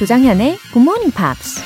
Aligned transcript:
조장현의 0.00 0.56
Good 0.72 0.80
Morning 0.80 1.14
Pops. 1.14 1.60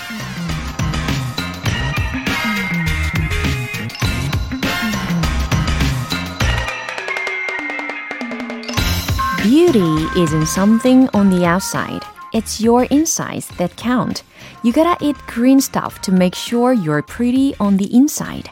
Beauty 9.45 10.09
isn't 10.20 10.48
something 10.48 11.09
on 11.15 11.30
the 11.30 11.47
outside. 11.47 12.01
It's 12.33 12.61
your 12.61 12.89
insides 12.91 13.47
that 13.57 13.77
count. 13.77 14.25
You 14.64 14.73
gotta 14.73 14.96
eat 15.01 15.16
green 15.29 15.61
stuff 15.61 16.01
to 16.03 16.12
make 16.12 16.35
sure 16.35 16.75
you're 16.75 17.07
pretty 17.07 17.55
on 17.61 17.77
the 17.77 17.89
inside. 17.95 18.51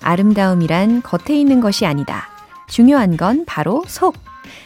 아름다움이란 0.00 1.02
겉에 1.02 1.38
있는 1.38 1.60
것이 1.60 1.84
아니다. 1.84 2.30
중요한 2.68 3.18
건 3.18 3.44
바로 3.44 3.84
속. 3.86 4.16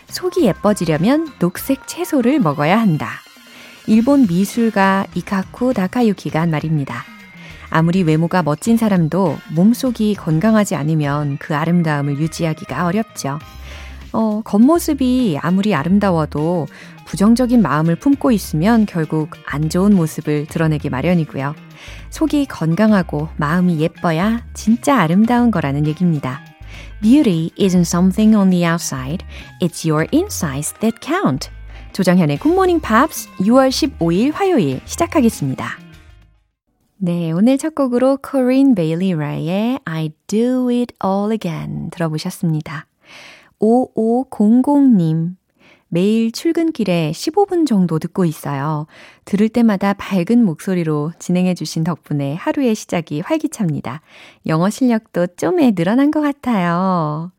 속이 0.06 0.44
예뻐지려면 0.44 1.32
녹색 1.40 1.88
채소를 1.88 2.38
먹어야 2.38 2.78
한다. 2.78 3.23
일본 3.86 4.26
미술가 4.26 5.06
이카쿠 5.14 5.74
다카유키가 5.74 6.40
한 6.40 6.50
말입니다. 6.50 7.04
아무리 7.68 8.02
외모가 8.02 8.42
멋진 8.42 8.76
사람도 8.76 9.36
몸속이 9.54 10.14
건강하지 10.14 10.74
않으면 10.74 11.36
그 11.38 11.54
아름다움을 11.54 12.18
유지하기가 12.18 12.86
어렵죠. 12.86 13.38
어, 14.12 14.42
겉모습이 14.42 15.38
아무리 15.42 15.74
아름다워도 15.74 16.66
부정적인 17.04 17.60
마음을 17.60 17.96
품고 17.96 18.30
있으면 18.30 18.86
결국 18.86 19.30
안 19.44 19.68
좋은 19.68 19.94
모습을 19.94 20.46
드러내기 20.46 20.88
마련이고요. 20.88 21.54
속이 22.10 22.46
건강하고 22.46 23.28
마음이 23.36 23.80
예뻐야 23.80 24.44
진짜 24.54 24.98
아름다운 24.98 25.50
거라는 25.50 25.86
얘기입니다. 25.86 26.42
Beauty 27.02 27.50
isn't 27.58 27.80
something 27.80 28.34
on 28.34 28.50
the 28.50 28.64
outside. 28.66 29.26
It's 29.60 29.86
your 29.86 30.06
insides 30.12 30.72
that 30.80 30.98
count. 31.02 31.53
조정현의 31.94 32.38
굿모닝 32.38 32.80
팝스 32.80 33.30
6월 33.36 33.68
15일 33.68 34.32
화요일 34.34 34.80
시작하겠습니다. 34.84 35.78
네, 36.96 37.30
오늘 37.30 37.56
첫 37.56 37.76
곡으로 37.76 38.18
코린 38.20 38.74
베일리 38.74 39.14
래의 39.14 39.78
I'd 39.84 40.10
Do 40.26 40.70
It 40.70 40.92
All 41.04 41.30
Again 41.30 41.90
들어보셨습니다. 41.90 42.86
5500님. 43.60 45.36
매일 45.86 46.32
출근길에 46.32 47.12
15분 47.12 47.68
정도 47.68 48.00
듣고 48.00 48.24
있어요. 48.24 48.88
들을 49.24 49.48
때마다 49.48 49.94
밝은 49.94 50.44
목소리로 50.44 51.12
진행해주신 51.20 51.84
덕분에 51.84 52.34
하루의 52.34 52.74
시작이 52.74 53.20
활기찹니다. 53.20 54.00
영어 54.48 54.70
실력도 54.70 55.28
좀에 55.36 55.70
늘어난 55.70 56.10
것 56.10 56.20
같아요. 56.20 57.30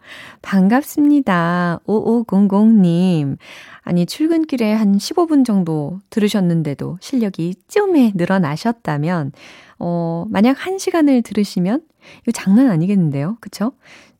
반갑습니다. 0.41 1.81
5500님. 1.85 3.37
아니, 3.85 4.05
출근길에 4.05 4.73
한 4.73 4.97
15분 4.97 5.45
정도 5.45 5.99
들으셨는데도 6.09 6.97
실력이 7.01 7.53
좀에 7.67 8.11
늘어나셨다면, 8.15 9.31
어, 9.79 10.25
만약 10.29 10.57
1시간을 10.57 11.23
들으시면, 11.23 11.81
이거 12.23 12.31
장난 12.31 12.69
아니겠는데요? 12.69 13.37
그쵸? 13.41 13.71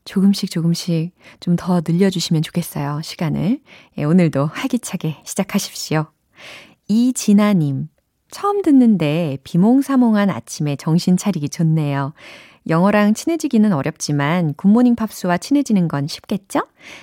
조금씩 0.04 0.50
조금씩 0.52 1.12
좀 1.40 1.56
더 1.56 1.82
늘려주시면 1.86 2.42
좋겠어요. 2.42 3.00
시간을. 3.02 3.60
예, 3.98 4.04
오늘도 4.04 4.46
활기차게 4.46 5.16
시작하십시오. 5.24 6.06
이진아님, 6.88 7.88
처음 8.30 8.62
듣는데 8.62 9.38
비몽사몽한 9.42 10.30
아침에 10.30 10.76
정신 10.76 11.16
차리기 11.16 11.48
좋네요. 11.48 12.12
영어랑 12.68 13.14
친해지기는 13.14 13.72
어렵지만 13.72 14.54
굿모닝 14.54 14.96
팝스와 14.96 15.38
친해지는 15.38 15.88
건 15.88 16.06
쉽겠죠? 16.06 16.62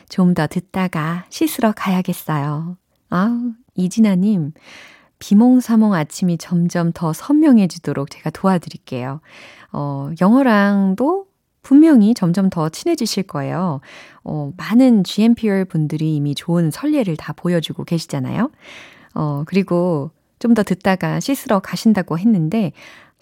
좀 0.09 0.33
더 0.33 0.47
듣다가 0.47 1.25
씻으러 1.29 1.73
가야겠어요. 1.75 2.77
아우, 3.09 3.51
이진아님, 3.75 4.53
비몽사몽 5.19 5.93
아침이 5.93 6.37
점점 6.37 6.91
더 6.93 7.13
선명해지도록 7.13 8.09
제가 8.09 8.29
도와드릴게요. 8.31 9.21
어, 9.71 10.09
영어랑도 10.21 11.27
분명히 11.61 12.13
점점 12.13 12.49
더 12.49 12.67
친해지실 12.69 13.23
거예요. 13.23 13.79
어, 14.23 14.51
많은 14.57 15.03
GMPR 15.05 15.65
분들이 15.65 16.15
이미 16.15 16.35
좋은 16.35 16.71
선례를 16.71 17.15
다 17.15 17.31
보여주고 17.33 17.85
계시잖아요. 17.85 18.51
어, 19.15 19.43
그리고 19.45 20.11
좀 20.39 20.55
더 20.55 20.63
듣다가 20.63 21.21
씻으러 21.21 21.59
가신다고 21.61 22.19
했는데, 22.19 22.73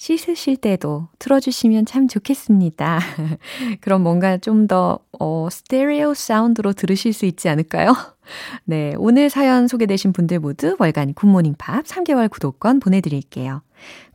씻으실 0.01 0.57
때도 0.57 1.09
틀어주시면 1.19 1.85
참 1.85 2.07
좋겠습니다. 2.07 2.99
그럼 3.81 4.01
뭔가 4.01 4.39
좀 4.39 4.65
더, 4.65 4.97
어, 5.19 5.47
스테레오 5.51 6.15
사운드로 6.15 6.73
들으실 6.73 7.13
수 7.13 7.27
있지 7.27 7.49
않을까요? 7.49 7.93
네, 8.65 8.95
오늘 8.97 9.29
사연 9.29 9.67
소개되신 9.67 10.11
분들 10.11 10.39
모두 10.39 10.75
월간 10.79 11.13
굿모닝 11.13 11.53
팝스 11.59 11.85
3개월 11.85 12.31
구독권 12.31 12.79
보내드릴게요. 12.79 13.61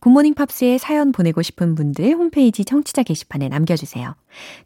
굿모닝 0.00 0.34
팝스에 0.34 0.78
사연 0.78 1.12
보내고 1.12 1.42
싶은 1.42 1.76
분들 1.76 2.14
홈페이지 2.14 2.64
청취자 2.64 3.04
게시판에 3.04 3.48
남겨주세요. 3.48 4.16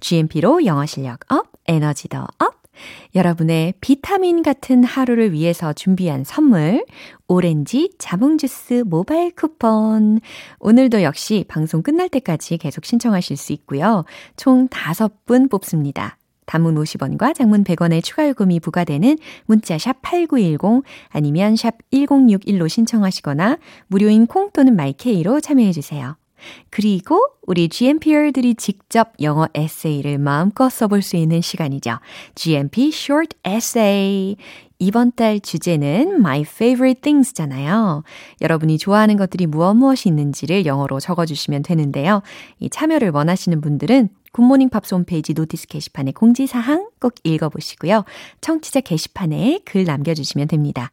GMP로 0.00 0.64
영어 0.64 0.86
실력 0.86 1.20
up, 1.30 1.48
에너지도 1.66 2.16
up! 2.38 2.59
여러분의 3.14 3.74
비타민 3.80 4.42
같은 4.42 4.84
하루를 4.84 5.32
위해서 5.32 5.72
준비한 5.72 6.24
선물, 6.24 6.84
오렌지 7.28 7.90
자몽 7.98 8.38
주스 8.38 8.84
모바일 8.86 9.34
쿠폰. 9.34 10.20
오늘도 10.58 11.02
역시 11.02 11.44
방송 11.48 11.82
끝날 11.82 12.08
때까지 12.08 12.58
계속 12.58 12.84
신청하실 12.84 13.36
수 13.36 13.52
있고요. 13.52 14.04
총 14.36 14.68
5분 14.68 15.50
뽑습니다. 15.50 16.16
단문 16.46 16.74
50원과 16.74 17.34
장문 17.34 17.62
100원의 17.62 18.02
추가 18.02 18.28
요금이 18.28 18.58
부과되는 18.58 19.18
문자 19.46 19.78
샵 19.78 20.02
8910 20.02 20.82
아니면 21.08 21.54
샵 21.54 21.76
1061로 21.92 22.68
신청하시거나 22.68 23.58
무료인 23.86 24.26
콩 24.26 24.50
또는 24.50 24.74
마이 24.74 25.07
K로 25.07 25.40
참여해 25.40 25.70
주세요. 25.70 26.16
그리고 26.70 27.20
우리 27.46 27.68
GMPer들이 27.68 28.54
직접 28.54 29.12
영어 29.20 29.48
에세이를 29.54 30.18
마음껏 30.18 30.68
써볼 30.68 31.02
수 31.02 31.16
있는 31.16 31.40
시간이죠. 31.40 31.98
GMP 32.34 32.88
Short 32.88 33.36
Essay. 33.46 34.36
이번 34.78 35.12
달 35.12 35.40
주제는 35.40 36.14
My 36.16 36.40
Favorite 36.40 37.02
Things잖아요. 37.02 38.02
여러분이 38.40 38.78
좋아하는 38.78 39.16
것들이 39.16 39.46
무엇 39.46 39.74
무엇이 39.74 40.08
있는지를 40.08 40.64
영어로 40.64 41.00
적어주시면 41.00 41.62
되는데요. 41.62 42.22
이 42.58 42.70
참여를 42.70 43.10
원하시는 43.10 43.60
분들은 43.60 44.08
굿모닝 44.32 44.70
팝스 44.70 44.94
홈페이지 44.94 45.34
notice 45.34 45.66
게시판에 45.66 46.12
공지사항 46.12 46.88
꼭 47.00 47.14
읽어보시고요. 47.24 48.04
청취자 48.40 48.80
게시판에 48.80 49.60
글 49.64 49.84
남겨주시면 49.84 50.48
됩니다. 50.48 50.92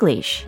English. 0.00 0.46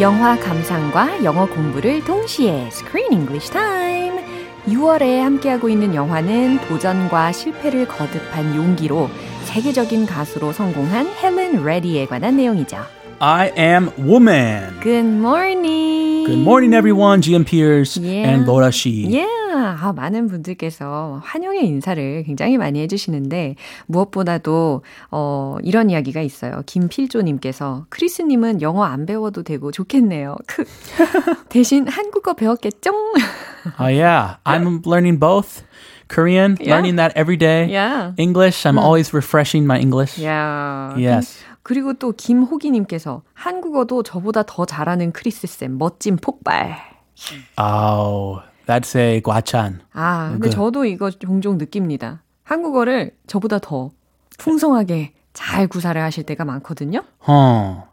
영화 0.00 0.38
감상과 0.38 1.24
영어 1.24 1.46
공부를 1.46 2.02
동시에 2.04 2.68
Screen 2.68 3.12
English 3.12 3.50
Time. 3.50 4.24
6월에 4.66 5.20
함께하고 5.20 5.68
있는 5.68 5.94
영화는 5.94 6.58
도전과 6.68 7.32
실패를 7.32 7.86
거듭한 7.86 8.56
용기로 8.56 9.08
세계적인 9.46 10.06
가수로 10.06 10.52
성공한 10.52 11.06
헬렌 11.22 11.64
레디에 11.64 12.06
관한 12.06 12.36
내용이죠. 12.36 12.78
I 13.20 13.50
am 13.56 13.88
woman. 13.98 14.78
Good 14.82 15.06
morning. 15.06 16.26
Good 16.26 16.40
morning, 16.40 16.74
everyone. 16.76 17.22
GM 17.22 17.44
Pierce 17.44 17.96
Yeah. 17.98 18.28
and 18.28 18.44
Laura 18.44 18.68
Shi. 18.70 19.06
Yeah, 19.08 19.24
아, 19.80 19.92
많은 19.94 20.26
분들께서 20.28 21.22
환영의 21.24 21.64
인사를 21.66 22.24
굉장히 22.24 22.58
많이 22.58 22.80
해주시는데, 22.80 23.54
무엇보다도, 23.86 24.82
어, 25.12 25.56
이런 25.62 25.88
이야기가 25.88 26.20
있어요. 26.20 26.60
김필조님께서, 26.66 27.86
크리스님은 27.88 28.60
영어 28.60 28.84
안 28.84 29.06
배워도 29.06 29.44
되고 29.44 29.70
좋겠네요. 29.70 30.36
대신 31.48 31.88
한국어 31.88 32.34
배웠겠죠? 32.34 32.90
Oh 33.80 33.88
yeah, 33.88 34.36
I'm 34.44 34.82
learning 34.86 35.18
both. 35.18 35.62
Korean, 36.08 36.56
Yeah. 36.60 36.70
learning 36.76 36.96
that 36.96 37.12
every 37.16 37.36
day. 37.36 37.66
Yeah. 37.68 38.12
English, 38.16 38.64
I'm 38.64 38.78
always 38.78 39.12
refreshing 39.12 39.64
my 39.66 39.78
English. 39.78 40.22
야. 40.24 40.94
Yes. 40.96 41.38
그리고 41.62 41.94
또 41.94 42.12
김호기님께서 42.12 43.22
한국어도 43.34 44.02
저보다 44.04 44.44
더 44.46 44.64
잘하는 44.64 45.12
크리스 45.12 45.46
쌤 45.48 45.78
멋진 45.78 46.16
폭발. 46.16 46.76
Oh, 47.58 48.40
that's 48.66 48.94
a 48.96 49.20
guachan. 49.20 49.80
아, 49.92 50.30
근데 50.32 50.48
그- 50.48 50.50
저도 50.54 50.84
이거 50.84 51.10
종종 51.10 51.58
느낍니다. 51.58 52.22
한국어를 52.44 53.12
저보다 53.26 53.58
더 53.58 53.90
풍성하게 54.38 55.12
잘 55.35 55.67
구사를 55.67 55.99
하실 56.01 56.25
때가 56.25 56.43
많거든요. 56.43 57.03
Huh. 57.25 57.83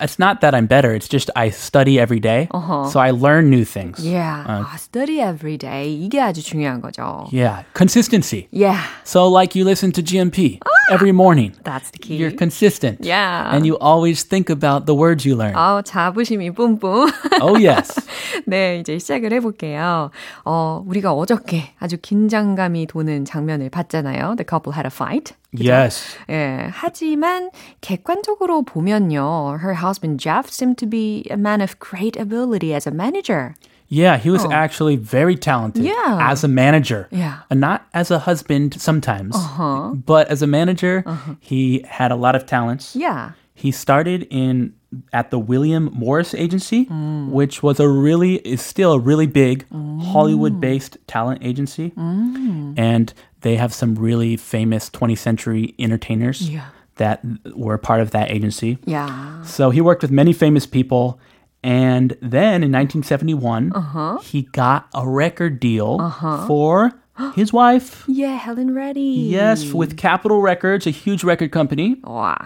It's 0.00 0.18
not 0.18 0.40
that 0.40 0.54
I'm 0.56 0.66
better. 0.66 0.92
It's 0.92 1.06
just 1.08 1.30
I 1.36 1.50
study 1.50 2.00
every 2.00 2.18
day, 2.18 2.48
Uh-huh. 2.50 2.88
so 2.90 2.98
I 2.98 3.10
learn 3.12 3.48
new 3.48 3.64
things. 3.64 4.02
Yeah. 4.04 4.42
어. 4.44 4.64
아, 4.66 4.74
study 4.76 5.20
every 5.20 5.56
day. 5.56 5.86
이게 5.94 6.20
아주 6.20 6.42
중요한 6.42 6.80
거죠. 6.80 7.28
Yeah, 7.30 7.62
consistency. 7.74 8.48
Yeah. 8.50 8.82
So, 9.04 9.28
like 9.28 9.54
you 9.54 9.64
listen 9.64 9.92
to 9.92 10.02
GMP 10.02 10.58
every 10.90 11.12
morning. 11.12 11.52
That's 11.64 11.90
the 11.90 11.98
key. 11.98 12.16
You're 12.16 12.30
consistent. 12.32 13.00
Yeah. 13.04 13.54
And 13.54 13.66
you 13.66 13.76
always 13.78 14.22
think 14.24 14.50
about 14.50 14.86
the 14.86 14.94
words 14.94 15.24
you 15.26 15.36
learn. 15.36 15.54
아우, 15.54 15.82
자부심이 15.82 16.50
뿜뿜. 16.52 17.08
Oh, 17.40 17.56
yes. 17.56 17.92
네, 18.46 18.78
이제 18.80 18.98
시작을 18.98 19.32
해볼게요. 19.32 20.10
어, 20.44 20.82
우리가 20.86 21.12
어저께 21.12 21.70
아주 21.78 21.96
긴장감이 22.00 22.86
도는 22.86 23.24
장면을 23.24 23.70
봤잖아요. 23.70 24.36
The 24.36 24.44
couple 24.48 24.74
had 24.74 24.86
a 24.86 24.92
fight. 24.92 25.34
yes. 25.52 26.16
예, 26.28 26.68
하지만 26.70 27.50
객관적으로 27.80 28.62
보면요. 28.62 29.58
Her 29.62 29.74
husband 29.82 30.22
Jeff 30.22 30.50
seemed 30.50 30.76
to 30.78 30.86
be 30.88 31.24
a 31.30 31.36
man 31.36 31.60
of 31.62 31.78
great 31.78 32.18
ability 32.20 32.74
as 32.74 32.88
a 32.88 32.92
manager. 32.92 33.54
Yeah, 33.93 34.17
he 34.17 34.31
was 34.31 34.43
oh. 34.43 34.51
actually 34.51 34.95
very 34.95 35.35
talented 35.35 35.83
Oh. 35.83 35.85
Yeah. 35.85 36.31
as 36.31 36.43
a 36.43 36.47
manager. 36.47 37.07
Yeah. 37.11 37.41
And 37.49 37.59
not 37.59 37.85
as 37.93 38.09
a 38.09 38.19
husband 38.19 38.81
sometimes, 38.81 39.35
uh-huh. 39.35 39.93
but 39.93 40.27
as 40.29 40.41
a 40.41 40.47
manager, 40.47 41.03
uh-huh. 41.05 41.35
he 41.39 41.85
had 41.87 42.11
a 42.11 42.15
lot 42.15 42.35
of 42.35 42.45
talents. 42.47 42.95
Yeah. 42.95 43.31
He 43.53 43.71
started 43.71 44.25
in 44.31 44.73
at 45.11 45.29
the 45.29 45.37
William 45.37 45.89
Morris 45.93 46.33
Agency, 46.33 46.85
mm. 46.85 47.29
which 47.29 47.61
was 47.61 47.79
a 47.79 47.87
really 47.87 48.35
is 48.37 48.61
still 48.61 48.93
a 48.93 48.99
really 48.99 49.27
big 49.27 49.65
mm. 49.69 50.01
Hollywood-based 50.03 50.97
talent 51.07 51.43
agency, 51.43 51.91
mm. 51.91 52.73
and 52.77 53.13
they 53.41 53.55
have 53.57 53.73
some 53.73 53.95
really 53.95 54.37
famous 54.37 54.89
20th 54.89 55.19
century 55.19 55.75
entertainers 55.77 56.49
Yeah. 56.49 56.65
that 56.95 57.23
were 57.55 57.77
part 57.77 58.01
of 58.01 58.11
that 58.11 58.31
agency. 58.31 58.79
Yeah. 58.85 59.43
So 59.43 59.69
he 59.69 59.81
worked 59.81 60.01
with 60.01 60.11
many 60.11 60.33
famous 60.33 60.65
people. 60.65 61.19
And 61.63 62.17
then 62.21 62.61
in 62.61 62.71
1971, 62.71 63.71
uh-huh. 63.73 64.19
he 64.19 64.43
got 64.51 64.89
a 64.93 65.07
record 65.07 65.59
deal 65.59 65.97
uh-huh. 65.99 66.45
for 66.45 66.91
his 67.35 67.53
wife. 67.53 68.03
Yeah, 68.07 68.35
Helen 68.35 68.73
Reddy. 68.73 69.01
Yes, 69.01 69.71
with 69.71 69.95
Capitol 69.95 70.41
Records, 70.41 70.85
a 70.85 70.91
huge 70.91 71.23
record 71.23 71.51
company. 71.51 71.95
와. 72.03 72.37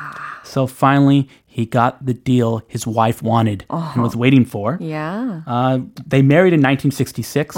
So 0.44 0.68
finally, 0.68 1.28
he 1.57 1.67
got 1.67 2.01
the 2.05 2.15
deal 2.15 2.63
his 2.67 2.87
wife 2.87 3.23
wanted 3.23 3.67
and 3.69 4.03
was 4.03 4.17
waiting 4.17 4.45
for. 4.47 4.79
Yeah. 4.81 5.43
Uh, 5.47 5.81
they 6.07 6.23
married 6.23 6.55
in 6.55 6.61
1966. 6.63 7.55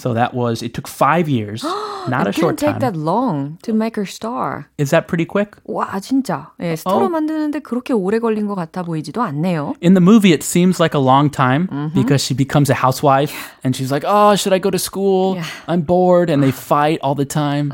So 0.00 0.12
that 0.12 0.34
was, 0.34 0.62
it 0.62 0.74
took 0.74 0.86
five 0.86 1.28
years, 1.30 1.64
not 1.64 2.26
a 2.26 2.30
It 2.30 2.34
short 2.34 2.56
didn't 2.56 2.60
take 2.60 2.80
time. 2.80 2.92
that 2.92 2.96
long 2.98 3.58
to 3.62 3.72
make 3.72 3.96
her 3.96 4.04
star. 4.04 4.68
Is 4.76 4.90
that 4.90 5.08
pretty 5.08 5.24
quick? 5.24 5.56
와, 5.66 5.98
진짜. 6.00 6.48
예, 6.60 6.76
스타로 6.76 7.06
어. 7.06 7.08
만드는데 7.08 7.60
그렇게 7.60 7.94
오래 7.94 8.18
걸린 8.18 8.46
것 8.46 8.54
같아 8.54 8.82
보이지도 8.82 9.22
않네요. 9.22 9.74
In 9.80 9.94
the 9.94 10.02
movie, 10.04 10.32
it 10.32 10.42
seems 10.42 10.78
like 10.78 10.92
a 10.94 11.00
long 11.00 11.30
time 11.30 11.68
because 11.94 12.22
she 12.22 12.34
becomes 12.34 12.68
a 12.68 12.74
housewife 12.74 13.32
and 13.64 13.74
she's 13.74 13.90
like, 13.90 14.04
oh, 14.06 14.36
should 14.36 14.52
I 14.52 14.58
go 14.58 14.70
to 14.70 14.78
school? 14.78 15.36
Yeah. 15.36 15.44
I'm 15.66 15.80
bored. 15.82 16.28
And 16.28 16.42
they 16.42 16.52
fight 16.52 16.98
all 17.02 17.14
the 17.14 17.24
time. 17.24 17.72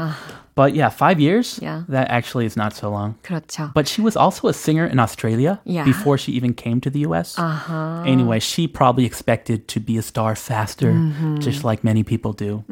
But 0.57 0.75
yeah, 0.77 0.89
five 0.89 1.19
years? 1.19 1.59
Yeah. 1.61 1.83
That 1.89 2.07
actually 2.11 2.47
is 2.47 2.57
not 2.57 2.75
so 2.77 2.89
long. 2.89 3.17
그렇죠. 3.25 3.73
But 3.75 3.89
she 3.89 4.01
was 4.01 4.17
also 4.17 4.47
a 4.47 4.55
singer 4.55 4.87
in 4.87 5.01
Australia 5.01 5.59
Yeah. 5.65 5.83
before 5.85 6.17
she 6.17 6.31
even 6.31 6.55
came 6.55 6.81
to 6.83 6.91
the 6.91 7.01
US. 7.11 7.35
Uh-huh. 7.37 8.05
Anyway, 8.07 8.39
she 8.39 8.69
probably 8.69 9.05
expected 9.05 9.67
to 9.67 9.81
be 9.81 9.99
a 9.99 10.03
star 10.03 10.37
faster, 10.37 10.93
Mm-hmm. 10.93 11.39
just 11.41 11.65
like 11.65 11.83
many 11.83 12.05
people 12.05 12.33
do. 12.33 12.63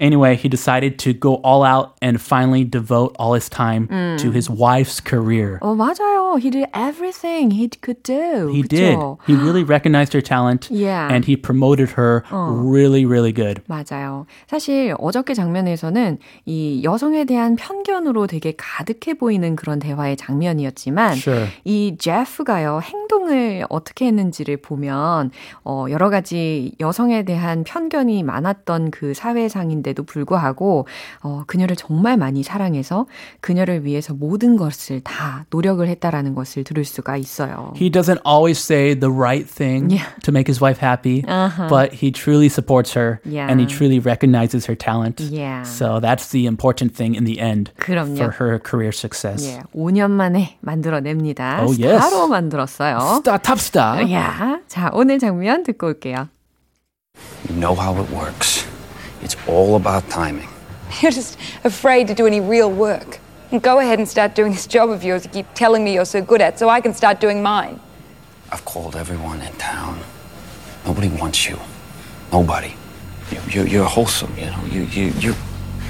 Anyway, 0.00 0.34
he 0.34 0.48
decided 0.48 0.98
to 0.98 1.12
go 1.12 1.34
all 1.44 1.62
out 1.62 1.92
and 2.00 2.18
finally 2.20 2.64
devote 2.64 3.14
all 3.18 3.34
his 3.34 3.50
time 3.50 3.86
Mm. 3.88 4.16
to 4.18 4.30
his 4.32 4.48
wife's 4.48 4.98
career. 4.98 5.58
어, 5.60 5.74
맞아요. 5.76 6.38
He 6.40 6.48
did 6.50 6.66
everything 6.72 7.50
he 7.52 7.68
could 7.82 8.02
do. 8.02 8.48
He 8.48 8.62
did. 8.62 8.96
그쵸? 8.96 9.18
He 9.26 9.34
really 9.36 9.62
recognized 9.62 10.14
her 10.14 10.22
talent 10.22 10.68
Yeah. 10.72 11.12
and 11.12 11.26
he 11.28 11.36
promoted 11.36 11.90
her 12.00 12.24
really, 12.32 13.04
really 13.04 13.32
good. 13.32 13.60
맞아요. 13.68 14.24
사실 14.48 14.94
어저께 14.98 15.34
장면에서는 15.34 16.18
이 16.46 16.80
여성에 16.82 17.24
대한 17.26 17.56
편견으로 17.56 18.26
되게 18.26 18.54
가득해 18.56 19.14
보이는 19.18 19.54
그런 19.54 19.78
대화의 19.78 20.16
장면이었지만 20.16 21.12
Sure. 21.18 21.46
이 21.64 21.96
제프가요 21.98 22.80
행동을 22.82 23.64
어떻게 23.68 24.06
했는지를 24.06 24.56
보면 24.58 25.30
어 25.64 25.86
여러 25.90 26.08
가지 26.08 26.72
여성에 26.80 27.24
대한 27.24 27.64
편견이 27.64 28.22
많았던 28.22 28.90
그 28.92 29.12
사회상인데 29.14 29.89
도 29.94 30.02
불구하고 30.04 30.86
어 31.22 31.44
그녀를 31.46 31.76
정말 31.76 32.16
많이 32.16 32.42
사랑해서 32.42 33.06
그녀를 33.40 33.84
위해서 33.84 34.14
모든 34.14 34.56
것을 34.56 35.00
다 35.00 35.44
노력을 35.50 35.86
했다라는 35.86 36.34
것을 36.34 36.64
들을 36.64 36.84
수가 36.84 37.16
있어요. 37.16 37.72
He 37.76 37.90
doesn't 37.90 38.20
always 38.26 38.58
say 38.60 38.94
the 38.98 39.12
right 39.12 39.46
thing 39.48 39.90
Yeah. 39.90 40.08
to 40.22 40.32
make 40.32 40.48
his 40.50 40.62
wife 40.62 40.78
happy, 40.84 41.22
but 41.68 41.92
he 42.02 42.12
truly 42.12 42.46
supports 42.46 42.94
her 42.96 43.20
and 43.24 43.60
he 43.60 43.66
Yeah. 43.66 43.76
truly 43.76 43.98
recognizes 44.00 44.66
her 44.68 44.76
talent. 44.76 45.20
Yeah. 45.20 45.62
So 45.64 46.00
that's 46.00 46.30
the 46.30 46.46
important 46.46 46.94
thing 46.94 47.14
in 47.16 47.24
the 47.24 47.40
end 47.40 47.72
그럼요. 47.78 48.16
for 48.16 48.32
her 48.38 48.58
career 48.62 48.92
success. 48.94 49.44
예, 49.46 49.62
5년 49.74 50.10
만에 50.10 50.56
만들어냅니다. 50.60 51.62
Oh, 51.64 51.72
yes. 51.74 52.04
스타로 52.04 52.28
만들었어요. 52.28 52.98
Star, 53.20 53.38
top 53.42 53.58
star. 53.60 54.12
야, 54.12 54.60
자, 54.68 54.90
오늘 54.92 55.18
장면 55.18 55.62
듣고 55.64 55.86
올게요. 55.88 56.28
You 57.48 57.56
know 57.58 57.74
how 57.74 57.96
it 58.00 58.08
works. 58.14 58.64
It's 59.29 59.35
all 59.47 59.75
about 59.75 60.09
timing. 60.09 60.49
You're 61.01 61.11
just 61.11 61.37
afraid 61.63 62.07
to 62.07 62.13
do 62.13 62.25
any 62.27 62.39
real 62.39 62.71
work. 62.71 63.19
Go 63.61 63.79
ahead 63.79 63.99
and 63.99 64.07
start 64.07 64.35
doing 64.35 64.51
this 64.51 64.67
job 64.67 64.89
of 64.89 65.03
yours 65.03 65.23
you 65.23 65.31
keep 65.31 65.47
telling 65.53 65.83
me 65.83 65.93
you're 65.93 66.05
so 66.05 66.21
good 66.21 66.41
at 66.41 66.59
so 66.59 66.67
I 66.69 66.81
can 66.81 66.93
start 66.93 67.19
doing 67.19 67.41
mine. 67.41 67.79
I've 68.51 68.65
called 68.65 68.95
everyone 68.95 69.41
in 69.41 69.53
town. 69.53 69.99
Nobody 70.85 71.09
wants 71.09 71.47
you. 71.47 71.57
Nobody. 72.31 72.75
You, 73.31 73.39
you're, 73.49 73.67
you're 73.67 73.85
wholesome, 73.85 74.33
you 74.37 74.45
know. 74.45 74.63
You, 74.71 74.81
you, 74.83 75.05
you, 75.19 75.35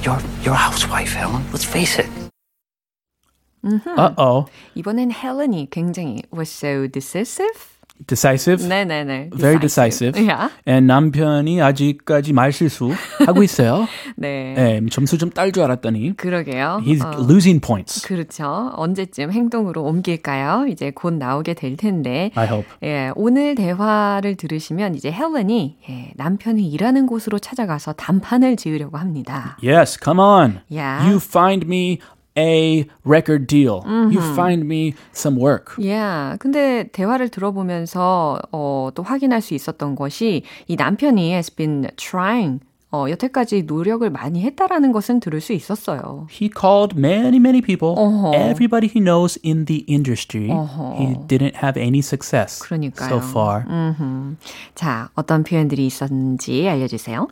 you're, 0.02 0.20
you're 0.44 0.54
a 0.54 0.58
housewife, 0.58 1.14
Helen. 1.14 1.44
Let's 1.52 1.66
face 1.66 2.00
it. 2.00 2.10
Uh 3.66 4.14
oh. 4.18 4.46
이번엔 4.76 5.12
헬렌이 5.12 5.70
굉장히 5.72 6.22
was 6.32 6.50
so 6.52 6.88
decisive. 6.88 7.79
Decisive. 8.07 8.67
네네네. 8.67 9.31
Very 9.37 9.59
decisive. 9.61 10.19
Yeah. 10.21 10.49
And 10.67 10.87
남편이 10.87 11.61
아직까지 11.63 12.33
말실수 12.33 12.91
하고 13.27 13.43
있어요. 13.43 13.87
네. 14.17 14.55
네, 14.55 14.81
점수 14.91 15.19
좀 15.19 15.31
딸 15.31 15.53
줄 15.53 15.63
알았더니 15.65 16.17
그러게요. 16.17 16.81
he's 16.85 17.03
어, 17.05 17.11
losing 17.29 17.61
points. 17.61 18.07
그렇죠. 18.07 18.73
언제쯤 18.75 19.33
행동으로 19.33 19.83
옮길까요? 19.85 20.67
이제 20.69 20.91
곧 20.91 21.15
나오게 21.15 21.55
될 21.55 21.77
텐데. 21.77 22.31
I 22.35 22.47
hope. 22.47 22.67
예, 22.83 23.13
오늘 23.15 23.55
대화를 23.55 24.37
들으시면 24.37 24.95
이제 24.95 25.13
헬렌이 25.13 25.77
예, 25.89 26.13
남편이 26.17 26.69
일하는 26.69 27.07
곳으로 27.07 27.39
찾아가서 27.39 27.93
단판을 27.95 28.57
지으려고 28.57 28.99
합니다. 28.99 29.57
Yes, 29.63 29.99
come 30.03 30.21
on. 30.21 30.61
Yeah. 30.71 31.07
You 31.09 31.17
find 31.23 31.67
me 31.67 31.99
a 32.41 32.87
record 33.05 33.47
deal. 33.47 33.83
You 33.87 34.21
find 34.35 34.65
me 34.65 34.95
some 35.15 35.39
work. 35.39 35.77
예. 35.83 36.37
근데 36.39 36.89
대화를 36.93 37.29
들어보면서 37.29 38.41
어, 38.53 38.89
또 38.95 39.03
확인할 39.03 39.43
수 39.43 39.55
있었던 39.55 39.95
것이 39.95 40.43
이 40.67 40.77
남편이 40.77 41.33
has 41.33 41.55
been 41.55 41.89
trying 41.97 42.61
어, 42.93 43.07
여태까지 43.09 43.63
노력을 43.69 44.09
많이 44.11 44.43
했다라는 44.43 44.91
것은 44.91 45.21
들을 45.21 45.41
수 45.41 45.53
있었어요. 45.53 46.27
He 46.29 46.51
called 46.51 46.99
many, 46.99 47.37
many 47.37 47.61
people, 47.61 47.95
Uh-huh. 47.97 48.35
everybody 48.35 48.89
he 48.89 48.99
knows 49.01 49.39
in 49.45 49.67
the 49.67 49.85
industry. 49.89 50.51
He 50.99 51.15
didn't 51.29 51.55
have 51.63 51.79
any 51.81 52.01
success 52.01 52.59
그러니까요. 52.67 53.07
so 53.09 53.19
far. 53.23 53.65
음흠. 53.69 54.37
자, 54.75 55.09
어떤 55.15 55.45
표현들이 55.45 55.87
있었는지 55.87 56.69
알려주세요. 56.69 57.29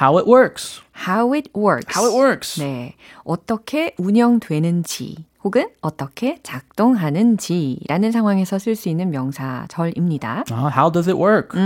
How 0.00 0.18
it 0.18 0.26
works. 0.26 0.80
How 0.92 1.32
it 1.34 1.50
works. 1.54 1.94
How 1.94 2.06
it 2.06 2.14
works. 2.14 2.60
네. 2.60 2.94
어떻게 3.24 3.94
운영되는지 3.98 5.26
혹은 5.44 5.68
어떻게 5.80 6.38
작동하는지라는 6.42 8.12
상황에서 8.12 8.58
쓸 8.58 8.74
수 8.76 8.88
있는 8.88 9.10
명사절입니다. 9.10 10.44
Uh, 10.50 10.68
how 10.68 10.90
does 10.90 11.08
it 11.08 11.16
work? 11.16 11.56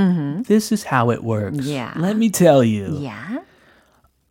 This 0.47 0.73
is 0.73 0.87
how 0.93 1.11
it 1.11 1.23
works. 1.25 1.67
Yeah. 1.67 1.93
Let 1.97 2.17
me 2.17 2.31
tell 2.31 2.63
you. 2.63 2.99
Yeah. 2.99 3.41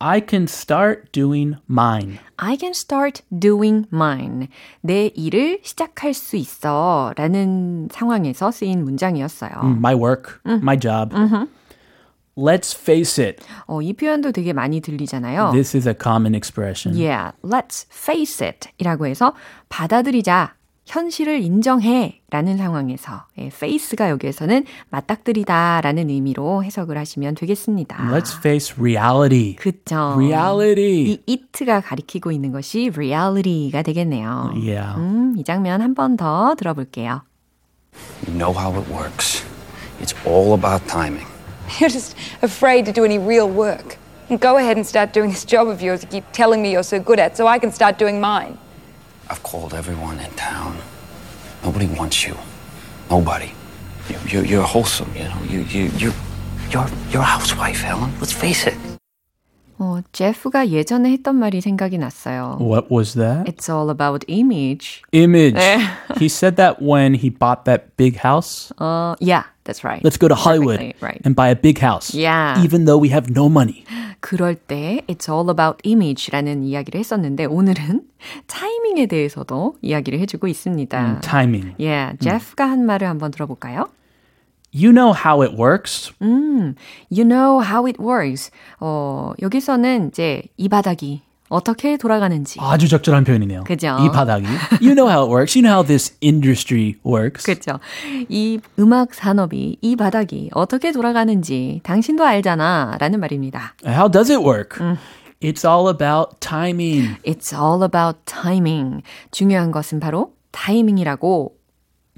I 0.00 0.20
can 0.20 0.48
start 0.48 1.12
doing 1.12 1.56
mine. 1.68 2.18
I 2.36 2.56
can 2.58 2.72
start 2.72 3.22
doing 3.30 3.86
mine. 3.92 4.48
내 4.80 5.12
일을 5.14 5.60
시작할 5.62 6.12
수 6.12 6.36
있어. 6.36 7.12
라는 7.16 7.88
상황에서 7.92 8.50
쓰인 8.50 8.82
문장이었어요. 8.82 9.52
My 9.64 9.94
work, 9.94 10.40
my 10.44 10.76
job. 10.76 11.14
Let's 12.36 12.74
face 12.78 13.22
it. 13.22 13.42
어, 13.66 13.82
이 13.82 13.92
표현도 13.92 14.32
되게 14.32 14.52
많이 14.52 14.80
들리잖아요. 14.80 15.50
This 15.52 15.76
is 15.76 15.86
a 15.88 15.94
common 16.00 16.34
expression. 16.34 16.98
Yeah, 16.98 17.32
let's 17.44 17.86
face 17.92 18.42
it 18.46 18.68
이라고 18.78 19.06
해서 19.06 19.34
받아들이자, 19.68 20.54
현실을 20.86 21.42
인정해 21.42 22.22
라는 22.30 22.56
상황에서 22.56 23.26
예, 23.38 23.46
face가 23.46 24.10
여기에서는 24.10 24.64
맞닥뜨리다 24.90 25.80
라는 25.82 26.08
의미로 26.10 26.64
해석을 26.64 26.96
하시면 26.98 27.34
되겠습니다. 27.36 27.98
Let's 28.10 28.36
face 28.38 28.74
reality. 28.80 29.54
그쵸. 29.56 30.14
Reality. 30.16 31.12
이 31.12 31.20
it가 31.28 31.80
가리키고 31.82 32.32
있는 32.32 32.50
것이 32.50 32.90
reality가 32.94 33.82
되겠네요. 33.82 34.52
Yeah. 34.56 34.96
음, 34.98 35.34
이 35.38 35.44
장면 35.44 35.80
한 35.82 35.94
번 35.94 36.16
더 36.16 36.54
들어볼게요. 36.56 37.22
You 38.26 38.36
know 38.38 38.52
how 38.58 38.74
it 38.80 38.90
works. 38.90 39.44
It's 40.00 40.14
all 40.26 40.54
about 40.54 40.86
timing. 40.88 41.26
You're 41.80 41.90
just 41.90 42.16
afraid 42.42 42.86
to 42.86 42.92
do 42.92 43.04
any 43.04 43.18
real 43.18 43.48
work. 43.48 43.98
And 44.28 44.40
go 44.40 44.56
ahead 44.56 44.76
and 44.76 44.86
start 44.86 45.12
doing 45.12 45.30
this 45.30 45.44
job 45.44 45.68
of 45.68 45.82
yours 45.82 46.02
you 46.02 46.08
keep 46.08 46.24
telling 46.32 46.62
me 46.62 46.72
you're 46.72 46.82
so 46.82 46.98
good 46.98 47.18
at 47.18 47.36
so 47.36 47.46
I 47.46 47.58
can 47.58 47.70
start 47.70 47.98
doing 47.98 48.20
mine. 48.20 48.56
I've 49.28 49.42
called 49.42 49.74
everyone 49.74 50.18
in 50.20 50.30
town. 50.32 50.78
Nobody 51.62 51.86
wants 51.86 52.26
you. 52.26 52.36
Nobody. 53.10 53.52
You, 54.08 54.16
you're, 54.26 54.44
you're 54.44 54.62
wholesome, 54.62 55.12
you 55.14 55.24
know. 55.24 55.42
You, 55.48 55.60
you, 55.60 55.82
you're, 55.96 56.14
you're, 56.70 56.88
you're 57.10 57.22
a 57.22 57.24
housewife, 57.24 57.80
Helen. 57.80 58.12
Let's 58.20 58.32
face 58.32 58.66
it. 58.66 58.74
어, 59.82 60.00
제프가 60.12 60.68
예전에 60.68 61.10
했던 61.10 61.34
말이 61.34 61.60
생각이 61.60 61.98
났어요. 61.98 62.56
What 62.60 62.86
was 62.88 63.14
that? 63.14 63.50
It's 63.50 63.68
all 63.68 63.90
about 63.90 64.24
image. 64.28 65.02
Image. 65.10 65.58
he 66.20 66.28
said 66.28 66.54
that 66.54 66.80
when 66.80 67.14
he 67.14 67.30
bought 67.30 67.64
that 67.64 67.96
big 67.96 68.20
house. 68.24 68.72
어, 68.78 69.16
yeah, 69.18 69.42
that's 69.64 69.82
right. 69.82 70.00
Let's 70.04 70.16
go 70.16 70.28
to 70.28 70.36
Hollywood 70.36 70.78
Perfectly 70.78 70.94
right. 71.02 71.20
and 71.24 71.34
buy 71.34 71.48
a 71.48 71.56
big 71.56 71.82
house. 71.82 72.14
Yeah. 72.14 72.62
Even 72.62 72.84
though 72.84 72.96
we 72.96 73.08
have 73.10 73.28
no 73.28 73.48
money. 73.48 73.84
그럴 74.20 74.54
때 74.54 75.02
It's 75.08 75.28
all 75.28 75.50
about 75.50 75.82
image라는 75.84 76.62
이야기를 76.62 77.00
했었는데 77.00 77.46
오늘은 77.46 78.02
타이밍에 78.46 79.06
대해서도 79.06 79.78
이야기를 79.82 80.20
해주고 80.20 80.46
있습니다. 80.46 81.22
Timing. 81.22 81.74
Yeah, 81.80 82.16
제프가 82.20 82.70
한 82.70 82.86
말을 82.86 83.08
한번 83.08 83.32
들어볼까요? 83.32 83.88
You 84.73 84.91
know 84.91 85.13
how 85.13 85.41
it 85.43 85.55
works. 85.57 86.11
You 86.21 87.23
know 87.23 87.61
how 87.63 87.87
it 87.87 88.01
works. 88.01 88.51
어, 88.79 89.33
여기서는 89.41 90.09
이제 90.09 90.43
이 90.57 90.69
바닥이 90.69 91.21
어떻게 91.49 91.95
돌아가는지. 91.95 92.59
아주 92.61 92.89
적절한 92.89 93.23
표현이네요. 93.23 93.63
그죠? 93.63 93.97
이 94.01 94.11
바닥이. 94.11 94.45
You 94.81 94.93
know 94.93 95.09
how 95.09 95.23
it 95.23 95.31
works. 95.33 95.57
You 95.57 95.63
know 95.63 95.71
how 95.71 95.83
this 95.85 96.15
industry 96.21 96.95
works. 97.05 97.45
그렇죠. 97.45 97.79
이 98.27 98.59
음악 98.77 99.13
산업이 99.13 99.77
이 99.81 99.95
바닥이 99.95 100.49
어떻게 100.53 100.91
돌아가는지 100.91 101.79
당신도 101.83 102.25
알잖아 102.25 102.97
라는 102.99 103.21
말입니다. 103.21 103.73
How 103.85 104.11
does 104.11 104.29
it 104.29 104.43
work? 104.45 104.77
It's 105.41 105.63
all 105.63 105.87
about 105.89 106.39
timing. 106.41 107.15
It's 107.23 107.53
all 107.53 107.81
about 107.83 108.19
timing. 108.25 109.01
중요한 109.31 109.71
것은 109.71 110.01
바로 110.01 110.33
타이밍이라고. 110.51 111.55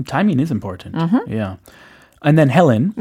Timing 0.08 0.42
is 0.42 0.52
important. 0.52 0.98
Yeah. 1.28 1.58
And 2.25 2.39
then 2.39 2.49
Helen, 2.49 2.95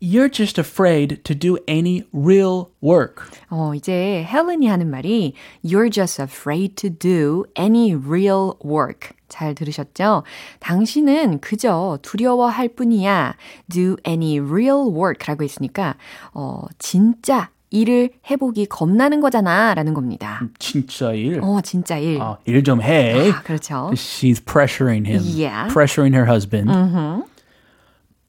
you're 0.00 0.28
just 0.30 0.58
afraid 0.58 1.22
to 1.24 1.34
do 1.34 1.58
any 1.68 2.04
real 2.12 2.70
work. 2.82 3.22
어, 3.50 3.74
이제 3.74 4.26
헬렌이 4.26 4.66
하는 4.66 4.90
말이 4.90 5.34
You're 5.64 5.90
just 5.92 6.20
afraid 6.20 6.74
to 6.76 6.90
do 6.90 7.44
any 7.58 7.94
real 7.94 8.54
work. 8.64 9.10
잘 9.28 9.54
들으셨죠? 9.54 10.24
당신은 10.60 11.40
그저 11.40 11.98
두려워할 12.02 12.68
뿐이야. 12.68 13.36
Do 13.70 13.96
any 14.06 14.38
real 14.40 14.88
work라고 14.90 15.44
했으니까 15.44 15.96
어, 16.34 16.62
진짜 16.78 17.50
일을 17.70 18.10
해보기 18.30 18.66
겁나는 18.66 19.20
거잖아 19.22 19.72
라는 19.74 19.94
겁니다. 19.94 20.42
진짜 20.58 21.12
일. 21.12 21.40
어, 21.42 21.60
진짜 21.62 21.96
일. 21.96 22.20
아, 22.20 22.36
일좀 22.44 22.82
해. 22.82 23.30
아, 23.30 23.42
그렇죠. 23.42 23.90
She's 23.94 24.44
pressuring 24.44 25.06
him. 25.08 25.22
Yeah. 25.24 25.72
Pressuring 25.72 26.14
her 26.14 26.26
husband. 26.26 26.70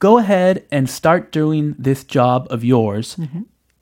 Go 0.02 0.18
ahead 0.18 0.64
and 0.70 0.88
start 0.88 1.32
doing 1.32 1.74
this 1.78 2.04
job 2.04 2.46
of 2.50 2.62
yours. 2.64 3.16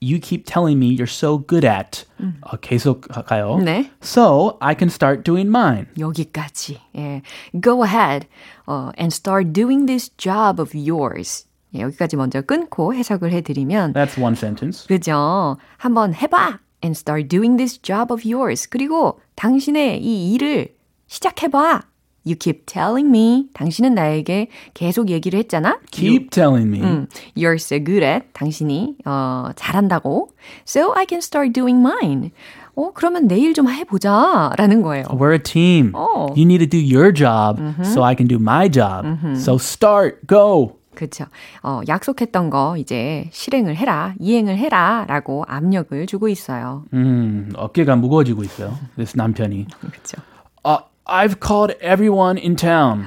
You 0.00 0.18
keep 0.20 0.44
telling 0.46 0.78
me 0.78 0.88
you're 0.88 1.06
so 1.06 1.38
good 1.38 1.64
at. 1.64 2.04
어, 2.42 2.56
계속 2.60 3.02
가요. 3.26 3.58
네. 3.62 3.90
So 4.02 4.56
I 4.60 4.74
can 4.74 4.88
start 4.88 5.24
doing 5.24 5.48
mine. 5.48 5.86
여기까지. 5.98 6.80
예. 6.96 7.22
Go 7.60 7.82
ahead 7.84 8.26
어, 8.66 8.92
and 8.98 9.12
start 9.12 9.52
doing 9.52 9.86
this 9.86 10.10
job 10.16 10.60
of 10.60 10.74
yours. 10.74 11.46
예, 11.74 11.80
여기까지 11.80 12.16
먼저 12.16 12.40
끊고 12.42 12.94
해석을 12.94 13.32
해드리면 13.32 13.92
That's 13.92 14.18
one 14.22 14.34
sentence. 14.34 14.86
그죠? 14.86 15.56
한번 15.78 16.14
해봐. 16.14 16.60
And 16.84 16.96
start 16.96 17.28
doing 17.28 17.56
this 17.56 17.78
job 17.80 18.12
of 18.12 18.22
yours. 18.24 18.68
그리고 18.68 19.20
당신의 19.34 20.02
이 20.02 20.32
일을 20.34 20.74
시작해봐. 21.08 21.82
You 22.25 22.35
keep 22.37 22.65
telling 22.67 23.07
me. 23.09 23.47
당신은 23.53 23.95
나에게 23.95 24.47
계속 24.73 25.09
얘기를 25.09 25.39
했잖아. 25.39 25.79
Keep 25.91 26.29
telling 26.29 26.69
me. 26.69 26.81
음, 26.81 27.07
You're 27.35 27.55
so 27.55 27.83
good 27.83 28.03
at. 28.03 28.27
당신이 28.33 28.97
어, 29.05 29.49
잘한다고. 29.55 30.29
So 30.67 30.93
I 30.95 31.05
can 31.09 31.17
start 31.19 31.51
doing 31.53 31.79
mine. 31.79 32.31
어, 32.75 32.91
그러면 32.93 33.27
내일 33.27 33.53
좀 33.53 33.67
해보자. 33.69 34.51
라는 34.57 34.81
거예요. 34.83 35.05
We're 35.09 35.33
a 35.33 35.39
team. 35.39 35.93
Oh. 35.95 36.31
You 36.35 36.45
need 36.45 36.59
to 36.59 36.67
do 36.69 36.77
your 36.77 37.11
job 37.11 37.59
so 37.83 38.03
I 38.03 38.15
can 38.15 38.27
do 38.27 38.37
my 38.37 38.69
job. 38.69 39.05
So 39.35 39.55
start, 39.55 40.27
go. 40.27 40.77
그렇죠. 40.93 41.25
어, 41.63 41.81
약속했던 41.87 42.49
거 42.51 42.77
이제 42.77 43.27
실행을 43.31 43.75
해라, 43.77 44.13
이행을 44.19 44.57
해라 44.57 45.05
라고 45.07 45.43
압력을 45.47 46.05
주고 46.05 46.27
있어요. 46.27 46.83
음, 46.93 47.51
어깨가 47.55 47.95
무거워지고 47.95 48.43
있어요. 48.43 48.77
this 48.95 49.17
남편이. 49.17 49.65
그렇죠. 49.79 50.21
Uh, 50.63 50.83
I've 51.11 51.41
called 51.41 51.75
everyone 51.81 52.37
in 52.37 52.55
town. 52.55 53.03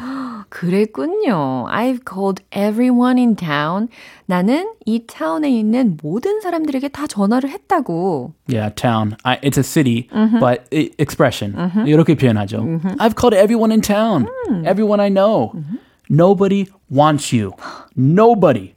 그랬군요. 0.50 1.66
I've 1.68 2.04
called 2.04 2.42
everyone 2.52 3.18
in 3.18 3.34
town. 3.34 3.88
나는 4.26 4.70
이 4.84 5.06
타운에 5.06 5.50
있는 5.50 5.98
모든 6.02 6.40
사람들에게 6.40 6.88
다 6.88 7.06
전화를 7.06 7.48
했다고. 7.48 8.34
Yeah, 8.46 8.72
town. 8.74 9.16
I, 9.24 9.38
it's 9.42 9.58
a 9.58 9.64
city, 9.64 10.08
but 10.38 10.62
i 10.70 10.90
expression. 10.98 11.56
이렇게 11.86 12.14
표현하죠. 12.14 12.60
I've 13.00 13.16
called 13.16 13.34
everyone 13.34 13.72
in 13.72 13.80
town. 13.80 14.28
Everyone 14.64 15.00
I 15.00 15.08
know. 15.08 15.52
Nobody 16.10 16.66
wants 16.92 17.34
you. 17.34 17.52
Nobody. 17.96 18.74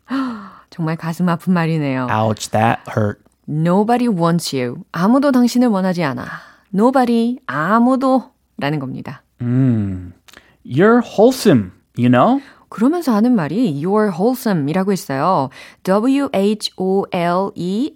정말 0.69 0.95
가슴 0.95 1.27
아픈 1.27 1.53
말이네요. 1.53 2.07
Ouch, 2.09 2.49
that 2.51 2.79
hurt. 2.95 3.19
Nobody 3.47 4.07
wants 4.07 4.55
you. 4.55 4.83
아무도 4.91 5.31
당신을 5.31 5.67
원하지 5.67 6.03
않아. 6.03 6.25
Nobody, 6.73 7.37
아무도 7.45 8.31
라는 8.57 8.79
겁니다. 8.79 9.23
You're 9.39 11.01
wholesome, 11.03 11.71
you 11.97 12.09
know? 12.09 12.41
그러면서 12.69 13.13
하는 13.15 13.33
말이 13.33 13.81
you're 13.81 14.11
wholesome이라고 14.11 14.91
했어요. 14.91 15.49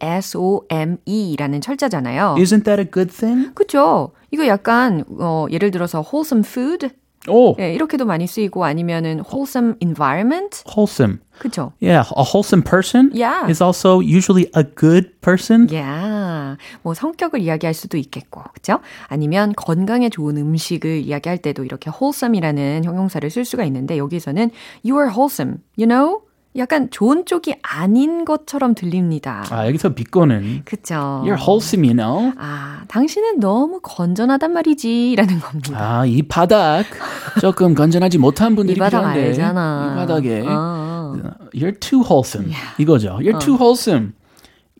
W-H-O-L-E-S-O-M-E 0.01 1.35
라는 1.37 1.61
철자잖아요. 1.61 2.35
Isn't 2.37 2.63
that 2.63 2.79
a 2.81 2.89
good 2.89 3.11
thing? 3.13 3.53
그죠? 3.53 4.11
이거 4.31 4.47
약간 4.47 5.03
어, 5.19 5.45
예를 5.51 5.71
들어서 5.71 6.01
wholesome 6.01 6.43
food 6.47 6.89
Oh, 7.29 7.55
예, 7.61 7.71
이렇게도 7.75 8.05
많이 8.05 8.25
쓰이고 8.25 8.65
아니면은 8.65 9.21
wholesome 9.31 9.75
environment 9.79 10.63
wholesome. 10.67 11.19
그죠? 11.41 11.73
Yeah, 11.81 12.05
a 12.15 12.23
wholesome 12.23 12.61
person 12.63 13.09
Yeah. 13.13 13.49
is 13.49 13.63
also 13.63 13.99
usually 13.99 14.45
a 14.55 14.63
good 14.63 15.09
person. 15.21 15.67
야, 15.73 16.55
뭐 16.83 16.93
성격을 16.93 17.39
이야기할 17.41 17.73
수도 17.73 17.97
있겠고, 17.97 18.43
그죠? 18.53 18.79
아니면 19.07 19.53
건강에 19.57 20.09
좋은 20.09 20.37
음식을 20.37 20.99
이야기할 21.01 21.39
때도 21.39 21.65
이렇게 21.65 21.89
wholesome이라는 21.89 22.83
형용사를 22.85 23.27
쓸 23.31 23.43
수가 23.43 23.63
있는데 23.65 23.97
여기서는 23.97 24.51
you 24.85 24.97
are 24.99 25.09
wholesome, 25.09 25.57
you 25.77 25.87
know? 25.87 26.21
약간 26.57 26.89
좋은 26.89 27.25
쪽이 27.25 27.55
아닌 27.61 28.25
것처럼 28.25 28.75
들립니다. 28.75 29.45
아, 29.49 29.67
여기서 29.67 29.93
비꼬는 29.93 30.63
그죠? 30.65 31.23
You're 31.25 31.37
wholesome, 31.39 31.87
you 31.87 31.95
know? 31.95 32.33
아, 32.37 32.83
당신은 32.89 33.39
너무 33.39 33.79
건전하단 33.81 34.51
말이지, 34.51 35.15
라는 35.17 35.39
겁니다. 35.39 35.99
아, 36.01 36.05
이 36.05 36.21
바닥 36.23 36.83
조금 37.39 37.73
건전하지 37.73 38.17
못한 38.17 38.51
이 38.51 38.55
분들이 38.55 38.77
바닥 38.77 38.99
필요한데 38.99 39.27
알잖아. 39.27 39.91
이 39.93 39.95
바닥에 39.95 40.43
어. 40.45 41.13
You're 41.53 41.79
too 41.79 42.03
wholesome. 42.03 42.53
이거죠. 42.77 43.19
You're 43.21 43.39
too 43.39 43.55
wholesome. 43.55 44.13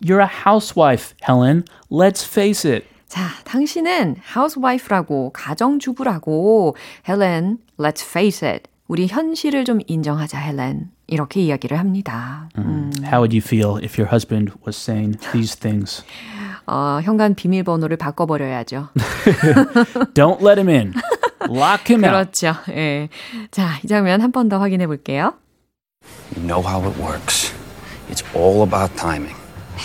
You're 0.03 0.21
a 0.21 0.27
housewife, 0.45 1.13
Helen. 1.27 1.63
Let's 1.89 2.25
face 2.27 2.69
it. 2.69 2.85
자, 3.07 3.27
당신은 3.43 4.17
housewife라고, 4.35 5.31
가정주부라고. 5.33 6.75
Helen, 7.07 7.57
let's 7.77 8.03
face 8.05 8.47
it. 8.47 8.63
우리 8.87 9.07
현실을 9.07 9.63
좀 9.63 9.79
인정하자, 9.85 10.39
Helen. 10.41 10.89
이렇게 11.11 11.40
이야기를 11.40 11.78
합니다. 11.78 12.49
음. 12.58 12.90
How 13.02 13.20
would 13.20 13.35
you 13.37 13.40
feel 13.42 13.76
if 13.82 13.99
your 13.99 14.11
husband 14.12 14.52
was 14.66 14.76
saying 14.76 15.18
these 15.32 15.56
things? 15.58 16.02
어, 16.66 17.00
현관 17.02 17.35
비밀번호를 17.35 17.96
바꿔버려야죠. 17.96 18.88
Don't 20.14 20.42
let 20.42 20.58
him 20.58 20.68
in. 20.68 20.94
Lock 21.49 21.88
him 21.88 22.04
out. 22.04 22.32
그렇죠. 22.42 22.56
예. 22.70 23.08
자, 23.50 23.78
이 23.85 23.87
장면 23.87 24.20
한 24.20 24.32
번 24.32 24.49
더 24.49 24.58
확인해 24.58 24.87
볼게요. 24.87 25.35
You 26.37 26.42
know 26.46 26.62
how 26.62 26.82
it 26.88 26.99
works. 27.00 27.52
It's 28.11 28.23
all 28.35 28.62
about 28.62 28.96
timing. 28.96 29.37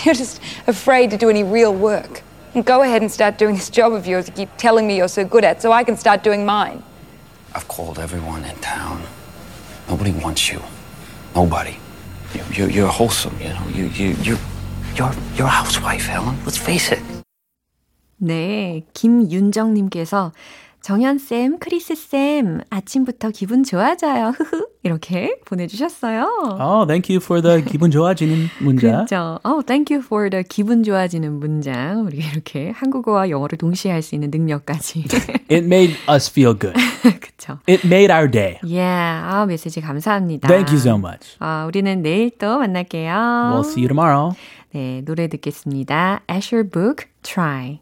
You're 0.04 0.14
just 0.14 0.40
afraid 0.66 1.10
to 1.10 1.18
do 1.18 1.28
any 1.30 1.42
real 1.44 1.72
work. 1.74 2.22
And 2.54 2.64
go 2.66 2.82
ahead 2.82 3.02
and 3.02 3.10
start 3.10 3.38
doing 3.38 3.54
this 3.54 3.70
job 3.70 3.92
of 3.92 4.06
yours 4.06 4.26
you 4.28 4.34
keep 4.34 4.50
telling 4.58 4.86
me 4.86 4.96
you're 4.96 5.08
so 5.08 5.24
good 5.24 5.44
at 5.44 5.62
so 5.62 5.72
I 5.72 5.84
can 5.84 5.96
start 5.96 6.22
doing 6.22 6.44
mine. 6.44 6.82
I've 7.54 7.68
called 7.68 7.98
everyone 7.98 8.44
in 8.44 8.56
town. 8.60 9.02
Nobody 9.88 10.12
wants 10.12 10.50
you. 10.52 10.60
Nobody. 11.37 11.77
You, 12.33 12.41
you're, 12.51 12.69
you're 12.71 12.87
wholesome, 12.87 13.37
you 13.39 13.49
know. 13.49 13.67
You, 13.71 13.85
you, 13.93 14.15
you're, 14.25 14.39
you're, 14.95 15.13
you're 15.35 15.45
a 15.45 15.57
housewife, 15.61 16.07
Helen. 16.07 16.35
Let's 16.43 16.57
face 16.57 16.91
it. 16.91 17.03
네, 18.19 18.81
김윤정님께서 18.93 20.31
정현쌤, 20.87 21.59
크리스쌤, 21.59 22.61
아침부터 22.69 23.31
기분 23.31 23.65
좋아져요. 23.65 24.29
흐흐. 24.37 24.67
이렇게 24.83 25.37
보내주셨어요. 25.43 26.57
Oh, 26.61 26.87
thank 26.87 27.13
you 27.13 27.21
for 27.21 27.41
the 27.41 27.61
기분 27.61 27.91
좋아지는 27.91 28.47
문자. 28.61 29.03
그렇죠. 29.03 29.37
Oh, 29.43 29.61
thank 29.65 29.93
you 29.93 30.01
for 30.01 30.29
the 30.29 30.45
기분 30.47 30.83
좋아지는 30.83 31.41
문장. 31.41 32.05
우리 32.05 32.19
이렇게 32.19 32.69
한국어와 32.69 33.29
영어를 33.29 33.57
동시에 33.57 33.91
할 33.91 34.01
수 34.01 34.15
있는 34.15 34.31
능력까지. 34.31 35.03
It 35.51 35.65
made 35.65 35.97
us 36.09 36.31
feel 36.31 36.57
good. 36.57 36.79
그렇죠. 37.01 37.59
It 37.67 37.85
made 37.85 38.09
our 38.09 38.31
day. 38.31 38.57
Yeah, 38.63 39.27
아, 39.27 39.45
메시지 39.45 39.81
감사합니다. 39.81 40.47
Thank 40.47 40.71
you 40.73 40.79
so 40.79 40.95
much. 40.95 41.35
아, 41.39 41.65
우리는 41.67 42.01
내일 42.01 42.31
또 42.37 42.59
만날게요. 42.59 43.11
We'll 43.11 43.65
see 43.67 43.83
you 43.83 43.89
tomorrow. 43.89 44.37
네, 44.71 45.01
노래 45.03 45.27
듣겠습니다. 45.27 46.21
Asher 46.31 46.63
Book, 46.63 47.07
Try. 47.23 47.81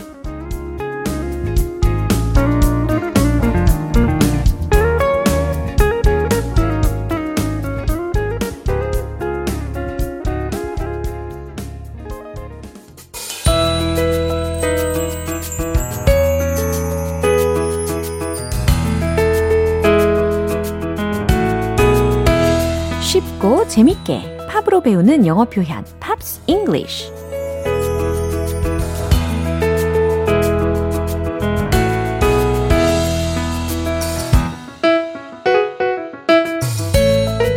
재밌게 23.81 24.37
팝으로 24.47 24.81
배우는 24.81 25.25
영어 25.25 25.43
표현 25.45 25.83
Pops 25.99 26.41
English 26.45 27.11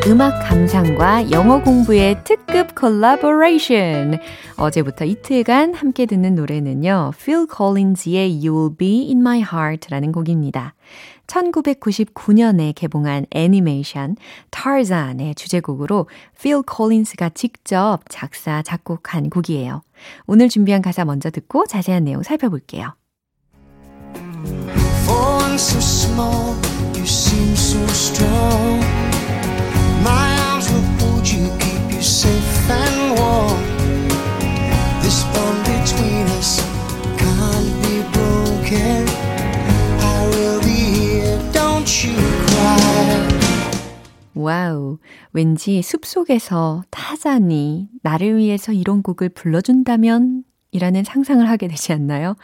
음악 0.07 0.43
감상과 0.49 1.31
영어 1.31 1.63
공부의 1.63 2.23
특급 2.25 2.75
콜라보레이션. 2.75 4.19
어제부터 4.57 5.05
이틀간 5.05 5.75
함께 5.75 6.07
듣는 6.07 6.35
노래는요. 6.35 7.13
Phil 7.19 7.47
Collins의 7.55 8.41
You'll 8.43 8.79
Be 8.79 9.09
in 9.09 9.21
My 9.21 9.41
Heart라는 9.41 10.13
곡입니다. 10.13 10.75
1999년에 11.27 12.75
개봉한 12.75 13.27
애니메이션 13.31 14.17
Tarzan의 14.51 15.35
주제곡으로 15.35 16.09
Phil 16.39 16.63
Collins가 16.69 17.31
직접 17.31 18.01
작사, 18.09 18.63
작곡한 18.63 19.31
곡이에요. 19.31 19.83
오늘 20.27 20.49
준비한 20.49 20.83
가사 20.83 21.05
먼저 21.05 21.31
듣고 21.31 21.67
자세한 21.67 22.05
내용 22.05 22.23
살펴볼게요. 22.23 22.95
For 25.07 25.37
one 25.43 25.55
so 25.55 25.79
small, 25.79 26.57
you 26.95 27.05
seem 27.05 27.53
so 27.53 27.83
strong. 27.89 28.85
My 30.03 30.39
arms 30.51 30.71
will 30.71 30.85
hold 31.01 31.29
you, 31.29 31.49
keep 31.59 31.93
you 31.93 32.01
safe 32.01 32.71
and 32.71 33.19
warm. 33.19 33.74
Wow, 44.35 44.99
왠지 45.33 45.81
숲속에서 45.81 46.83
타잔이 46.91 47.89
나를 48.03 48.37
위해서 48.37 48.73
이런 48.73 49.03
곡을 49.03 49.29
불러준다면 49.29 50.45
이라는 50.73 51.05
상상을 51.05 51.49
하게 51.49 51.69
되지 51.69 51.93
않나요? 51.93 52.35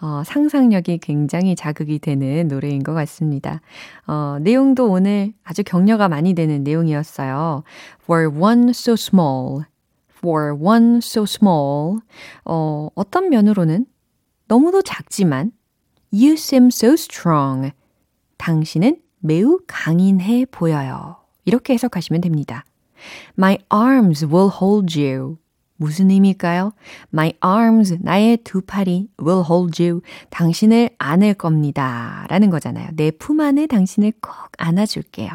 어, 0.00 0.22
상상력이 0.24 0.98
굉장히 0.98 1.54
자극이 1.54 2.00
되는 2.00 2.48
노래인 2.48 2.82
것 2.82 2.94
같습니다. 2.94 3.60
어, 4.08 4.38
내용도 4.40 4.90
오늘 4.90 5.32
아주 5.44 5.62
격려가 5.62 6.08
많이 6.08 6.34
되는 6.34 6.64
내용이었어요. 6.64 7.62
For 8.02 8.28
one 8.28 8.70
so 8.70 8.94
small. 8.94 9.66
For 10.18 10.52
one 10.60 10.96
so 10.96 11.22
small. 11.22 12.00
어, 12.44 12.88
어떤 12.96 13.30
면으로는 13.30 13.86
너무도 14.48 14.82
작지만 14.82 15.52
You 16.12 16.32
seem 16.32 16.68
so 16.68 16.94
strong. 16.94 17.70
당신은 18.36 19.00
매우 19.20 19.60
강인해 19.68 20.46
보여요. 20.50 21.25
이렇게 21.46 21.72
해석하시면 21.72 22.20
됩니다. 22.20 22.64
My 23.38 23.56
arms 23.72 24.26
will 24.26 24.50
hold 24.62 25.00
you. 25.00 25.38
무슨 25.78 26.10
의미일까요? 26.10 26.72
My 27.12 27.32
arms, 27.44 27.98
나의 28.00 28.38
두 28.38 28.62
팔이 28.62 29.08
will 29.22 29.44
hold 29.48 29.82
you. 29.82 30.00
당신을 30.30 30.90
안을 30.98 31.34
겁니다. 31.34 32.26
라는 32.28 32.50
거잖아요. 32.50 32.88
내 32.94 33.10
품 33.10 33.40
안에 33.40 33.66
당신을 33.66 34.12
꼭 34.20 34.32
안아줄게요. 34.58 35.30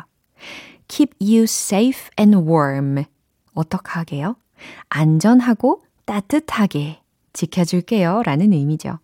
Keep 0.87 1.15
you 1.21 1.43
safe 1.43 2.09
and 2.19 2.37
warm. 2.37 3.03
어떻게 3.53 3.89
하게요? 3.91 4.35
안전하고 4.89 5.83
따뜻하게 6.05 6.99
지켜줄게요. 7.33 8.23
라는 8.25 8.51
의미죠. 8.53 8.99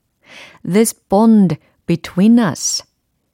This 0.64 0.94
bond 1.08 1.56
between 1.86 2.40
us. 2.40 2.84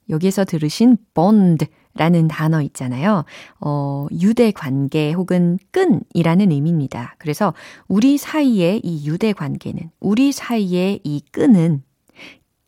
여기서 0.10 0.44
들으신 0.46 0.98
bond 1.16 1.66
라는 1.96 2.28
단어 2.28 2.62
있잖아요. 2.62 3.24
어, 3.60 4.08
유대 4.20 4.52
관계 4.52 5.14
혹은 5.14 5.60
끈이라는 5.72 6.52
의미입니다. 6.52 7.16
그래서 7.20 7.54
우리 7.88 8.18
사이의 8.18 8.82
이 8.84 9.08
유대 9.08 9.32
관계는, 9.34 9.92
우리 10.00 10.32
사이의 10.32 11.02
이 11.04 11.22
끈은 11.32 11.84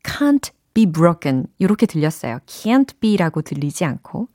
can't 0.04 0.52
be 0.76 0.86
broken. 0.86 1.48
이렇게 1.58 1.86
들렸어요. 1.86 2.40
can't 2.46 3.00
be라고 3.00 3.42
들리지 3.42 3.86
않고 3.86 4.28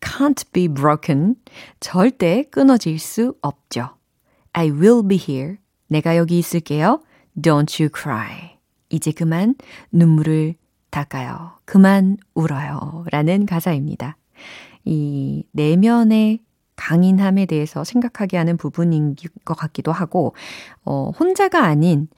can't 0.00 0.44
be 0.52 0.68
broken. 0.68 1.34
절대 1.80 2.44
끊어질 2.44 2.98
수 2.98 3.34
없죠. 3.40 3.96
I 4.52 4.70
will 4.70 5.06
be 5.08 5.18
here. 5.18 5.56
내가 5.88 6.16
여기 6.16 6.38
있을게요. 6.38 7.00
Don't 7.36 7.82
you 7.82 7.90
cry. 7.94 8.58
이제 8.90 9.10
그만 9.10 9.54
눈물을 9.90 10.54
닦아요. 10.90 11.58
그만 11.64 12.16
울어요. 12.34 13.04
라는 13.10 13.44
가사입니다. 13.44 14.16
이 14.84 15.44
내면의 15.52 16.40
강인함에 16.76 17.46
대해서 17.46 17.84
생각하게 17.84 18.36
하는 18.36 18.56
부분인 18.56 19.16
것 19.44 19.54
같기도 19.54 19.92
하고, 19.92 20.34
어, 20.84 21.10
혼자가 21.18 21.64
아닌, 21.64 22.08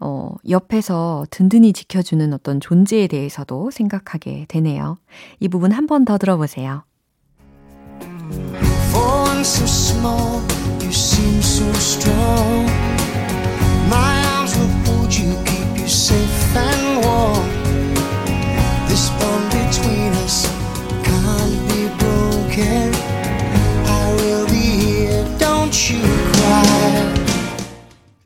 어, 0.00 0.34
옆에서 0.48 1.26
든든히 1.30 1.72
지켜주는 1.72 2.32
어떤 2.32 2.60
존재에 2.60 3.06
대해서도 3.06 3.70
생각하게 3.70 4.46
되네요. 4.48 4.98
이 5.40 5.48
부분 5.48 5.72
한 5.72 5.86
번 5.86 6.04
더 6.04 6.18
들어보세요. 6.18 6.84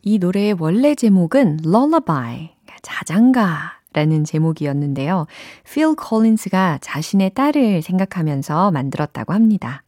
이 0.03 0.19
노래의 0.19 0.57
원래 0.59 0.95
제목은 0.95 1.61
Lullaby, 1.65 2.51
그러니까 2.65 2.77
자장가. 2.83 3.81
라는 3.93 4.23
제목이었는데요. 4.23 5.27
Phil 5.65 5.97
Collins가 6.01 6.79
자신의 6.81 7.31
딸을 7.35 7.83
생각하면서 7.83 8.71
만들었다고 8.71 9.33
합니다. 9.33 9.83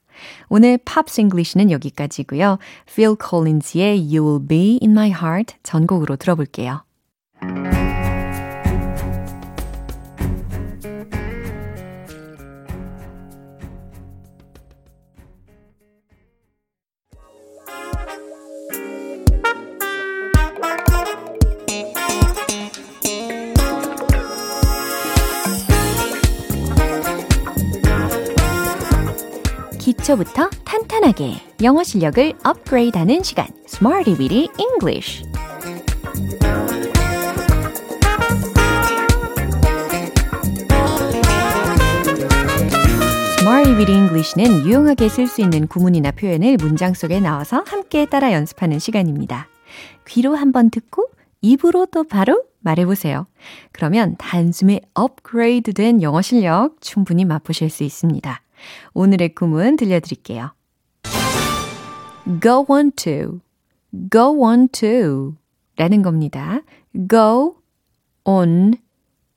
오늘 0.49 0.77
Pops 0.85 1.21
English는 1.21 1.71
여기까지고요. 1.71 2.59
Phil 2.93 3.15
Collins의 3.17 4.01
You 4.01 4.27
Will 4.27 4.49
Be 4.49 4.79
In 4.83 4.91
My 4.91 5.11
Heart 5.11 5.55
전곡으로 5.63 6.17
들어볼게요. 6.17 6.83
기초부터 30.13 30.51
탄탄하게 30.65 31.35
영어 31.63 31.83
실력을 31.83 32.35
업그레이드하는 32.45 33.23
시간 33.23 33.47
Smarty 33.67 34.19
Weedy 34.19 34.49
English 34.59 35.25
Weedy 43.77 43.97
English는 43.97 44.67
유용하게 44.67 45.09
쓸 45.09 45.27
수 45.27 45.41
있는 45.41 45.67
구문이나 45.67 46.11
표현을 46.11 46.57
문장 46.59 46.95
속에 46.95 47.21
넣어서 47.21 47.63
함께 47.67 48.07
따라 48.07 48.33
연습하는 48.33 48.79
시간입니다. 48.79 49.49
귀로 50.07 50.35
한번 50.35 50.71
듣고 50.71 51.09
입으로 51.41 51.87
또 51.87 52.05
바로 52.05 52.43
말해보세요. 52.61 53.27
그러면 53.73 54.17
단숨에 54.19 54.81
업그레이드된 54.95 56.03
영어 56.03 56.23
실력 56.23 56.81
충분히 56.81 57.25
맛보실 57.25 57.71
수 57.71 57.83
있습니다. 57.83 58.43
오늘의 58.95 59.35
구문 59.35 59.77
들려드릴게요. 59.77 60.53
go 62.41 62.65
on 62.69 62.93
to, 62.93 63.41
go 64.11 64.43
on 64.43 64.69
to 64.69 65.35
라는 65.77 66.03
겁니다. 66.03 66.61
go 67.11 67.57
on 68.25 68.75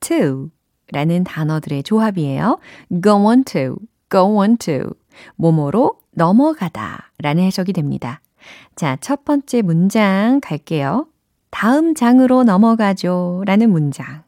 to 0.00 0.50
라는 0.92 1.24
단어들의 1.24 1.82
조합이에요. 1.82 2.58
go 3.02 3.26
on 3.26 3.44
to, 3.44 3.76
go 4.10 4.36
on 4.36 4.56
to. 4.58 4.90
뭐뭐로 5.36 5.98
넘어가다 6.12 7.10
라는 7.18 7.42
해석이 7.44 7.72
됩니다. 7.72 8.20
자, 8.74 8.96
첫 9.00 9.24
번째 9.24 9.62
문장 9.62 10.40
갈게요. 10.40 11.08
다음 11.50 11.94
장으로 11.94 12.44
넘어가죠 12.44 13.42
라는 13.46 13.70
문장. 13.70 14.25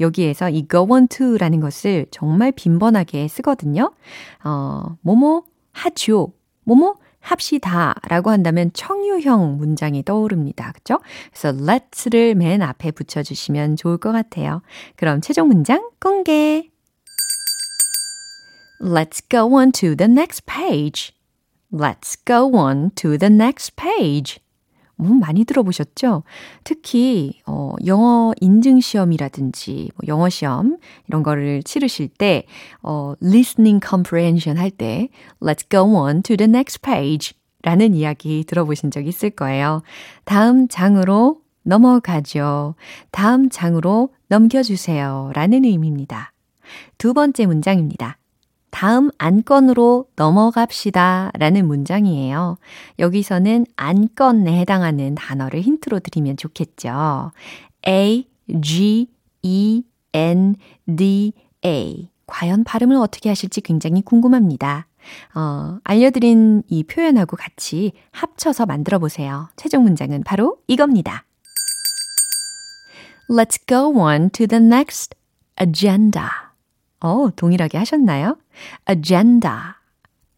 여기에서 0.00 0.50
이 0.50 0.66
go 0.68 0.86
on 0.90 1.08
to라는 1.08 1.60
것을 1.60 2.06
정말 2.10 2.52
빈번하게 2.52 3.28
쓰거든요. 3.28 3.92
어, 4.44 4.96
뭐뭐 5.02 5.44
하죠. 5.72 6.32
뭐뭐 6.64 6.96
합시다 7.20 7.94
라고 8.08 8.30
한다면 8.30 8.70
청유형 8.74 9.56
문장이 9.56 10.04
떠오릅니다. 10.04 10.72
그죠? 10.72 11.00
그래서 11.30 11.56
let's를 11.56 12.34
맨 12.34 12.60
앞에 12.60 12.90
붙여주시면 12.90 13.76
좋을 13.76 13.96
것 13.96 14.12
같아요. 14.12 14.60
그럼 14.96 15.20
최종 15.20 15.48
문장 15.48 15.90
공개! 16.00 16.68
Let's 18.80 19.22
go 19.30 19.54
on 19.54 19.72
to 19.72 19.96
the 19.96 20.10
next 20.10 20.44
page. 20.44 21.14
Let's 21.72 22.16
go 22.26 22.54
on 22.54 22.90
to 22.96 23.16
the 23.16 23.32
next 23.32 23.74
page. 23.76 24.43
음, 25.00 25.20
많이 25.20 25.44
들어보셨죠? 25.44 26.22
특히 26.62 27.40
어, 27.46 27.74
영어 27.86 28.32
인증 28.40 28.80
시험이라든지 28.80 29.90
뭐 29.96 30.06
영어 30.08 30.28
시험 30.28 30.76
이런 31.08 31.22
거를 31.22 31.62
치르실 31.62 32.08
때 32.08 32.46
어, 32.82 33.14
listening 33.22 33.84
comprehension 33.84 34.58
할 34.58 34.70
때 34.70 35.08
let's 35.40 35.68
go 35.68 35.96
on 35.96 36.22
to 36.22 36.36
the 36.36 36.48
next 36.48 36.80
page 36.80 37.34
라는 37.62 37.94
이야기 37.94 38.44
들어보신 38.44 38.90
적 38.90 39.06
있을 39.06 39.30
거예요. 39.30 39.82
다음 40.24 40.68
장으로 40.68 41.40
넘어가죠. 41.62 42.74
다음 43.10 43.48
장으로 43.48 44.10
넘겨주세요. 44.28 45.32
라는 45.34 45.64
의미입니다. 45.64 46.32
두 46.98 47.14
번째 47.14 47.46
문장입니다. 47.46 48.18
다음 48.74 49.10
안건으로 49.18 50.06
넘어갑시다 50.16 51.30
라는 51.38 51.68
문장이에요. 51.68 52.58
여기서는 52.98 53.66
안건에 53.76 54.58
해당하는 54.58 55.14
단어를 55.14 55.60
힌트로 55.60 56.00
드리면 56.00 56.36
좋겠죠. 56.36 57.30
A, 57.86 58.26
G, 58.60 59.06
E, 59.42 59.84
N, 60.12 60.56
D, 60.86 61.34
A. 61.64 62.10
과연 62.26 62.64
발음을 62.64 62.96
어떻게 62.96 63.28
하실지 63.28 63.60
굉장히 63.60 64.02
궁금합니다. 64.02 64.88
어, 65.36 65.78
알려드린 65.84 66.64
이 66.66 66.82
표현하고 66.82 67.36
같이 67.36 67.92
합쳐서 68.10 68.66
만들어 68.66 68.98
보세요. 68.98 69.50
최종 69.54 69.84
문장은 69.84 70.24
바로 70.24 70.56
이겁니다. 70.66 71.24
Let's 73.30 73.56
go 73.68 73.96
on 74.00 74.30
to 74.30 74.48
the 74.48 74.62
next 74.64 75.14
agenda. 75.60 76.43
어, 77.04 77.28
동일하게 77.36 77.76
하셨나요? 77.76 78.38
agenda, 78.88 79.54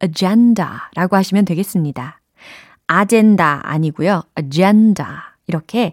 agenda 0.03 0.69
라고 0.97 1.15
하시면 1.15 1.45
되겠습니다. 1.45 2.21
아젠다 2.89 3.61
아니고요. 3.63 4.23
agenda. 4.37 5.07
이렇게 5.47 5.93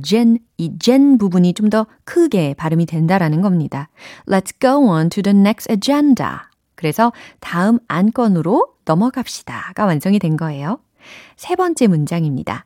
gen 0.00 1.18
부분이 1.18 1.54
좀 1.54 1.70
더 1.70 1.86
크게 2.04 2.54
발음이 2.54 2.86
된다라는 2.86 3.40
겁니다. 3.40 3.88
Let's 4.28 4.52
go 4.60 4.88
on 4.88 5.08
to 5.08 5.24
the 5.24 5.36
next 5.36 5.68
agenda. 5.68 6.28
그래서 6.76 7.12
다음 7.40 7.80
안건으로 7.88 8.68
넘어갑시다가 8.84 9.86
완성이 9.86 10.20
된 10.20 10.36
거예요. 10.36 10.78
세 11.36 11.56
번째 11.56 11.88
문장입니다. 11.88 12.64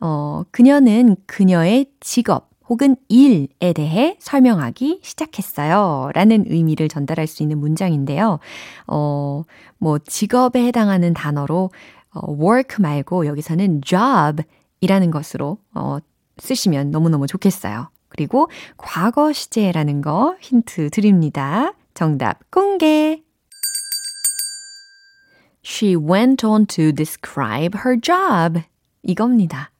어, 0.00 0.42
그녀는 0.50 1.16
그녀의 1.26 1.86
직업, 2.00 2.49
혹은 2.70 2.94
일에 3.08 3.72
대해 3.74 4.16
설명하기 4.20 5.00
시작했어요. 5.02 6.10
라는 6.14 6.44
의미를 6.46 6.88
전달할 6.88 7.26
수 7.26 7.42
있는 7.42 7.58
문장인데요. 7.58 8.38
어, 8.86 9.42
뭐, 9.78 9.98
직업에 9.98 10.64
해당하는 10.64 11.12
단어로 11.12 11.70
어, 12.14 12.32
work 12.32 12.80
말고 12.80 13.26
여기서는 13.26 13.82
job 13.82 14.44
이라는 14.80 15.10
것으로 15.10 15.58
어, 15.74 15.98
쓰시면 16.38 16.92
너무너무 16.92 17.26
좋겠어요. 17.26 17.90
그리고 18.08 18.48
과거 18.76 19.32
시제라는 19.32 20.00
거 20.00 20.36
힌트 20.40 20.90
드립니다. 20.90 21.74
정답 21.92 22.50
공개! 22.50 23.22
She 25.64 25.96
went 25.96 26.46
on 26.46 26.66
to 26.66 26.92
describe 26.92 27.78
her 27.84 28.00
job. 28.00 28.62
이겁니다. 29.02 29.70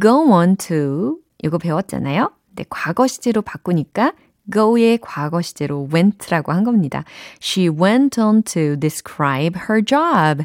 go 0.00 0.32
on 0.32 0.56
to 0.56 1.25
이거 1.42 1.58
배웠잖아요. 1.58 2.30
네, 2.54 2.64
과거 2.68 3.06
시제로 3.06 3.42
바꾸니까 3.42 4.14
go의 4.52 4.98
과거 5.00 5.42
시제로 5.42 5.88
went라고 5.92 6.52
한 6.52 6.64
겁니다. 6.64 7.04
She 7.42 7.68
went 7.68 8.20
on 8.20 8.42
to 8.42 8.76
describe 8.78 9.58
her 9.68 9.84
job. 9.84 10.44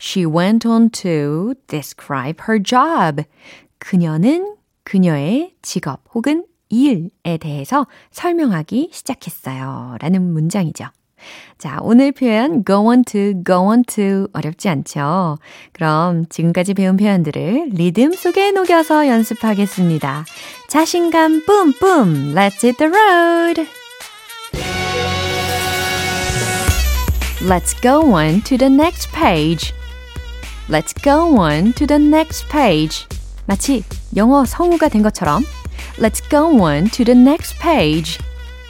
She 0.00 0.26
went 0.26 0.66
on 0.66 0.90
to 0.90 1.54
describe 1.66 2.42
her 2.48 2.62
job. 2.62 3.24
그녀는 3.78 4.56
그녀의 4.84 5.54
직업 5.62 6.02
혹은 6.14 6.46
일에 6.68 7.36
대해서 7.38 7.86
설명하기 8.10 8.90
시작했어요. 8.92 9.96
라는 10.00 10.32
문장이죠. 10.32 10.86
자, 11.58 11.78
오늘 11.80 12.12
표현 12.12 12.64
go 12.64 12.88
on 12.88 13.04
to, 13.04 13.42
go 13.44 13.68
on 13.68 13.84
to 13.84 14.26
어렵지 14.32 14.68
않죠? 14.68 15.38
그럼 15.72 16.26
지금까지 16.28 16.74
배운 16.74 16.96
표현들을 16.96 17.70
리듬 17.72 18.12
속에 18.12 18.50
녹여서 18.52 19.06
연습하겠습니다. 19.06 20.24
자신감 20.68 21.44
뿜뿜, 21.46 22.34
let's 22.34 22.64
hit 22.64 22.76
the 22.78 22.90
road! 22.92 23.66
Let's 27.42 27.74
go 27.80 28.14
on 28.14 28.42
to 28.42 28.56
the 28.56 28.72
next 28.72 29.10
page. 29.12 29.74
Let's 30.68 30.94
go 31.02 31.36
on 31.38 31.72
to 31.74 31.86
the 31.86 32.00
next 32.00 32.48
page. 32.48 33.06
마치 33.46 33.82
영어 34.16 34.44
성우가 34.44 34.88
된 34.88 35.02
것처럼 35.02 35.42
Let's 35.98 36.22
go 36.30 36.62
on 36.62 36.88
to 36.90 37.04
the 37.04 37.18
next 37.18 37.58
page. 37.58 38.18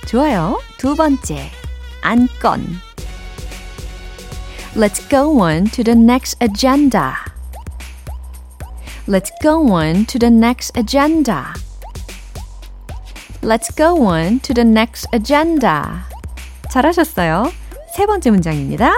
좋아요. 0.07 0.59
두 0.79 0.97
번째. 0.97 1.62
안건. 2.02 2.82
Let's 4.76 5.00
go 5.10 5.40
on 5.42 5.66
to 5.72 5.84
the 5.84 5.96
next 5.96 6.38
agenda. 6.40 7.16
Let's 9.08 9.32
go 9.42 9.72
on 9.72 10.06
to 10.06 10.20
the 10.20 10.30
next 10.30 10.78
agenda. 10.78 11.54
Let's 13.42 13.72
go 13.72 14.06
on 14.06 14.40
to 14.42 14.54
the 14.54 14.66
next 14.66 15.08
agenda. 15.14 16.06
잘하셨어요. 16.70 17.52
세 17.96 18.06
번째 18.06 18.32
문장입니다. 18.32 18.92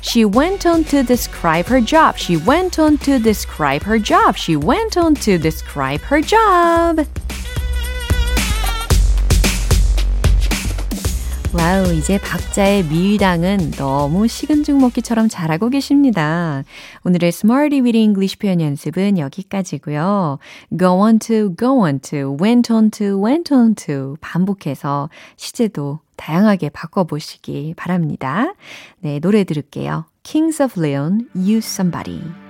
She 0.00 0.24
went 0.24 0.66
on 0.66 0.84
to 0.84 1.02
describe 1.02 1.68
her 1.68 1.84
job. 1.84 2.16
She 2.16 2.36
went 2.36 2.80
on 2.80 2.98
to 2.98 3.18
describe 3.18 3.84
her 3.84 3.98
job. 4.02 4.36
She 4.36 4.56
went 4.56 4.96
on 4.96 5.14
to 5.16 5.38
describe 5.38 6.02
her 6.08 6.22
job. 6.22 7.06
와우, 11.63 11.93
이제 11.93 12.17
박자의 12.17 12.83
밀당은 12.83 13.71
너무 13.77 14.27
식은 14.27 14.63
죽 14.63 14.75
먹기처럼 14.81 15.29
잘하고 15.29 15.69
계십니다. 15.69 16.65
오늘의 17.05 17.29
Smarty 17.29 17.79
with 17.79 17.97
English 17.97 18.37
표현 18.37 18.59
연습은 18.59 19.17
여기까지고요. 19.17 20.39
Go 20.77 20.99
on 20.99 21.19
to, 21.19 21.55
go 21.55 21.79
on 21.79 22.01
to, 22.01 22.35
went 22.37 22.73
on 22.73 22.91
to, 22.91 23.17
went 23.17 23.53
on 23.53 23.75
to 23.75 24.17
반복해서 24.19 25.09
시제도 25.37 25.99
다양하게 26.17 26.67
바꿔보시기 26.67 27.75
바랍니다. 27.77 28.53
네, 28.99 29.21
노래 29.21 29.45
들을게요. 29.45 30.03
Kings 30.23 30.61
of 30.61 30.77
Leon, 30.77 31.29
Use 31.33 31.65
Somebody. 31.65 32.42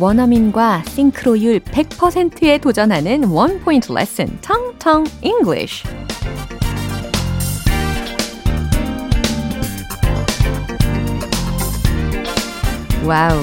원어민과 0.00 0.84
싱크로율 0.84 1.58
100%에 1.58 2.58
도전하는 2.58 3.24
원 3.24 3.58
포인트 3.58 3.92
레슨 3.92 4.28
텅텅 4.40 5.04
English. 5.22 5.82
Wow. 13.04 13.40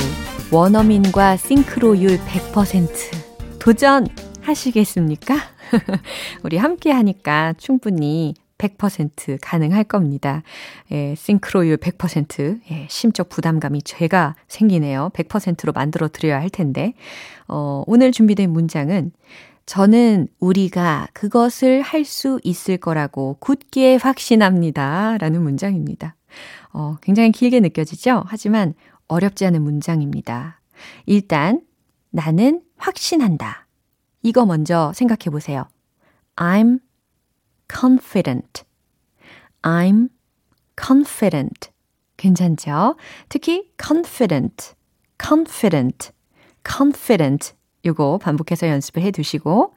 원어민과 0.50 1.36
싱크로율 1.36 2.20
100% 2.20 3.60
도전하시겠습니까? 3.60 5.36
우리 6.44 6.56
함께 6.56 6.91
하니까 6.91 7.54
충분히 7.58 8.34
100% 8.58 9.38
가능할 9.41 9.84
겁니다. 9.84 10.44
예, 10.91 11.15
싱크로율 11.15 11.78
100%, 11.78 12.62
예, 12.72 12.88
심적 12.89 13.30
부담감이 13.30 13.82
제가 13.84 14.36
생기네요. 14.48 15.12
100%로 15.13 15.74
만들어 15.74 16.08
드려야 16.08 16.39
할 16.39 16.50
텐데. 16.50 16.94
어, 17.48 17.84
오늘 17.88 18.12
준비된 18.12 18.50
문장은 18.50 19.12
저는 19.65 20.28
우리가 20.39 21.08
그것을 21.13 21.82
할 21.82 22.06
수 22.06 22.39
있을 22.44 22.78
거라고 22.78 23.38
굳게 23.39 23.96
확신합니다. 23.96 25.18
라는 25.20 25.41
문장입니다. 25.41 26.15
어, 26.72 26.98
굉장히 27.02 27.32
길게 27.32 27.60
느껴지죠? 27.62 28.24
하지만 28.28 28.74
어렵지 29.08 29.46
않은 29.46 29.62
문장입니다. 29.62 30.60
일단, 31.06 31.62
나는 32.12 32.62
확신한다. 32.78 33.68
이거 34.22 34.46
먼저 34.46 34.91
생각해 34.94 35.32
보세요. 35.32 35.68
I'm 36.36 36.80
confident. 37.67 38.63
I'm 39.62 40.10
confident. 40.80 41.69
괜찮죠? 42.17 42.95
특히 43.30 43.71
confident, 43.82 44.73
confident, 45.21 46.12
confident. 46.65 47.54
요거 47.86 48.19
반복해서 48.19 48.67
연습을 48.67 49.04
해 49.04 49.12
두시고, 49.12 49.73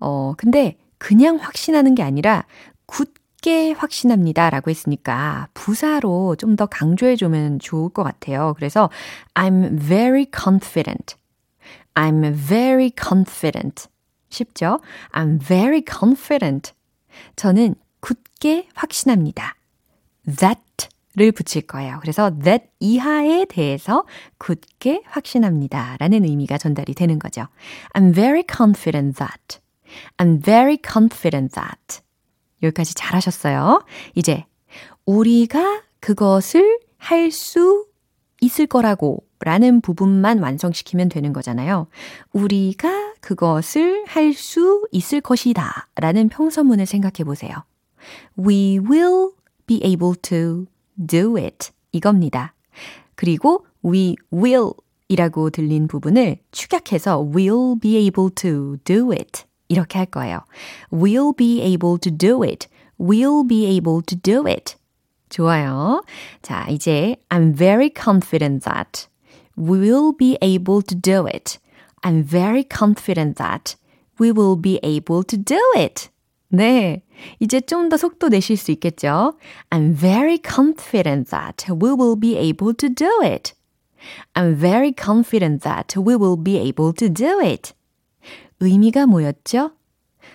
어, 0.00 0.34
근데 0.36 0.78
그냥 0.98 1.36
확신하는 1.36 1.94
게 1.94 2.02
아니라 2.02 2.46
굳게 2.86 3.72
확신합니다 3.72 4.50
라고 4.50 4.70
했으니까 4.70 5.48
부사로 5.54 6.36
좀 6.36 6.56
더 6.56 6.66
강조해 6.66 7.16
주면 7.16 7.58
좋을 7.58 7.90
것 7.90 8.02
같아요. 8.02 8.54
그래서 8.56 8.90
I'm 9.34 9.78
very 9.78 10.26
confident. 10.34 11.16
I'm 11.94 12.32
very 12.34 12.92
confident. 12.98 13.88
쉽죠? 14.30 14.80
I'm 15.12 15.38
very 15.40 15.82
confident. 15.86 16.72
저는 17.36 17.74
굳게 18.00 18.68
확신합니다. 18.74 19.56
that를 20.36 21.32
붙일 21.32 21.62
거예요. 21.66 21.98
그래서 22.00 22.30
that 22.42 22.66
이하에 22.80 23.46
대해서 23.46 24.04
굳게 24.38 25.02
확신합니다. 25.06 25.96
라는 25.98 26.24
의미가 26.24 26.58
전달이 26.58 26.94
되는 26.94 27.18
거죠. 27.18 27.46
I'm 27.94 28.14
very 28.14 28.44
confident 28.50 29.18
that. 29.18 29.60
I'm 30.18 30.42
very 30.42 30.78
confident 30.86 31.54
that. 31.54 32.02
여기까지 32.62 32.94
잘하셨어요. 32.94 33.84
이제 34.14 34.44
우리가 35.06 35.82
그것을 36.00 36.78
할 36.96 37.30
수 37.30 37.86
있을 38.40 38.66
거라고 38.66 39.24
라는 39.40 39.80
부분만 39.80 40.38
완성시키면 40.40 41.08
되는 41.08 41.32
거잖아요. 41.32 41.86
우리가 42.32 43.14
그것을 43.20 44.04
할 44.06 44.34
수 44.34 44.86
있을 44.92 45.20
것이다 45.20 45.88
라는 45.96 46.28
평서문을 46.28 46.86
생각해 46.86 47.24
보세요. 47.24 47.50
We 48.38 48.78
will 48.78 49.30
be 49.66 49.80
able 49.82 50.14
to 50.22 50.66
do 51.06 51.36
it. 51.36 51.70
이겁니다. 51.92 52.54
그리고 53.14 53.66
we 53.84 54.16
will 54.32 54.70
이라고 55.08 55.50
들린 55.50 55.88
부분을 55.88 56.38
축약해서 56.52 57.20
will 57.34 57.78
be 57.80 57.96
able 57.96 58.30
to 58.34 58.76
do 58.84 59.10
it. 59.12 59.44
이렇게 59.68 59.98
할 59.98 60.06
거예요. 60.06 60.40
will 60.92 61.32
be 61.36 61.60
able 61.62 61.98
to 61.98 62.16
do 62.16 62.42
it. 62.44 62.68
will 63.00 63.46
be 63.46 63.66
able 63.66 64.02
to 64.06 64.18
do 64.18 64.46
it. 64.46 64.76
좋아요. 65.28 66.02
자, 66.42 66.66
이제 66.68 67.16
I'm 67.28 67.56
very 67.56 67.90
confident 67.96 68.64
that 68.64 69.09
we 69.60 69.78
will 69.78 70.12
be 70.12 70.38
able 70.40 70.80
to 70.82 70.94
do 70.94 71.26
it. 71.26 71.58
I'm 72.02 72.24
very 72.24 72.64
confident 72.64 73.36
that 73.36 73.76
we 74.18 74.32
will 74.32 74.56
be 74.56 74.80
able 74.82 75.22
to 75.24 75.36
do 75.36 75.60
it. 75.76 76.08
네. 76.48 77.02
이제 77.38 77.60
좀 77.60 77.88
더 77.90 77.96
속도 77.96 78.28
내실 78.28 78.56
수 78.56 78.72
있겠죠? 78.72 79.34
I'm 79.68 79.94
very 79.94 80.38
confident 80.38 81.30
that 81.30 81.70
we 81.70 81.92
will 81.92 82.18
be 82.18 82.36
able 82.36 82.74
to 82.74 82.88
do 82.88 83.20
it. 83.22 83.52
I'm 84.34 84.56
very 84.56 84.92
confident 84.92 85.62
that 85.62 85.94
we 86.00 86.16
will 86.16 86.42
be 86.42 86.56
able 86.56 86.94
to 86.94 87.12
do 87.12 87.40
it. 87.42 87.74
의미가 88.60 89.06
뭐였죠? 89.06 89.72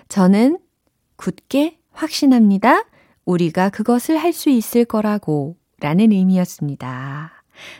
저는 0.07 0.59
굳게 1.15 1.79
확신합니다. 1.91 2.83
우리가 3.25 3.69
그것을 3.69 4.17
할 4.17 4.33
수 4.33 4.49
있을 4.49 4.85
거라고 4.85 5.57
라는 5.79 6.11
의미였습니다. 6.11 7.34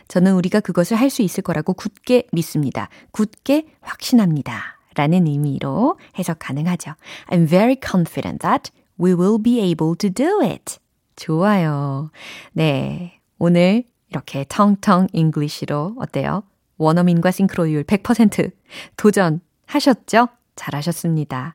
저는 0.08 0.34
우리가 0.34 0.60
그것을 0.60 0.96
할 0.96 1.10
수 1.10 1.22
있을 1.22 1.42
거라고 1.42 1.72
굳게 1.72 2.26
믿습니다. 2.32 2.88
굳게 3.12 3.66
확신합니다. 3.80 4.78
라는 4.96 5.26
의미로 5.26 5.98
해석 6.18 6.38
가능하죠. 6.40 6.92
I'm 7.28 7.48
very 7.48 7.76
confident 7.84 8.40
that 8.40 8.70
we 9.00 9.12
will 9.12 9.40
be 9.42 9.60
able 9.60 9.94
to 9.96 10.10
do 10.10 10.40
it. 10.42 10.78
좋아요. 11.16 12.10
네. 12.52 13.20
오늘 13.38 13.84
이렇게 14.10 14.44
텅텅 14.48 15.06
English로 15.12 15.96
어때요? 15.98 16.42
원어민과 16.78 17.30
싱크로율 17.30 17.84
100% 17.84 18.50
도전하셨죠? 18.96 20.28
잘하셨습니다. 20.56 21.54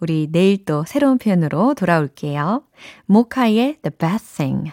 우리 0.00 0.28
내일 0.30 0.64
또 0.64 0.84
새로운 0.86 1.18
표현으로 1.18 1.74
돌아올게요. 1.74 2.62
모카의 3.06 3.78
The 3.82 3.96
Best 3.98 4.36
Thing. 4.36 4.72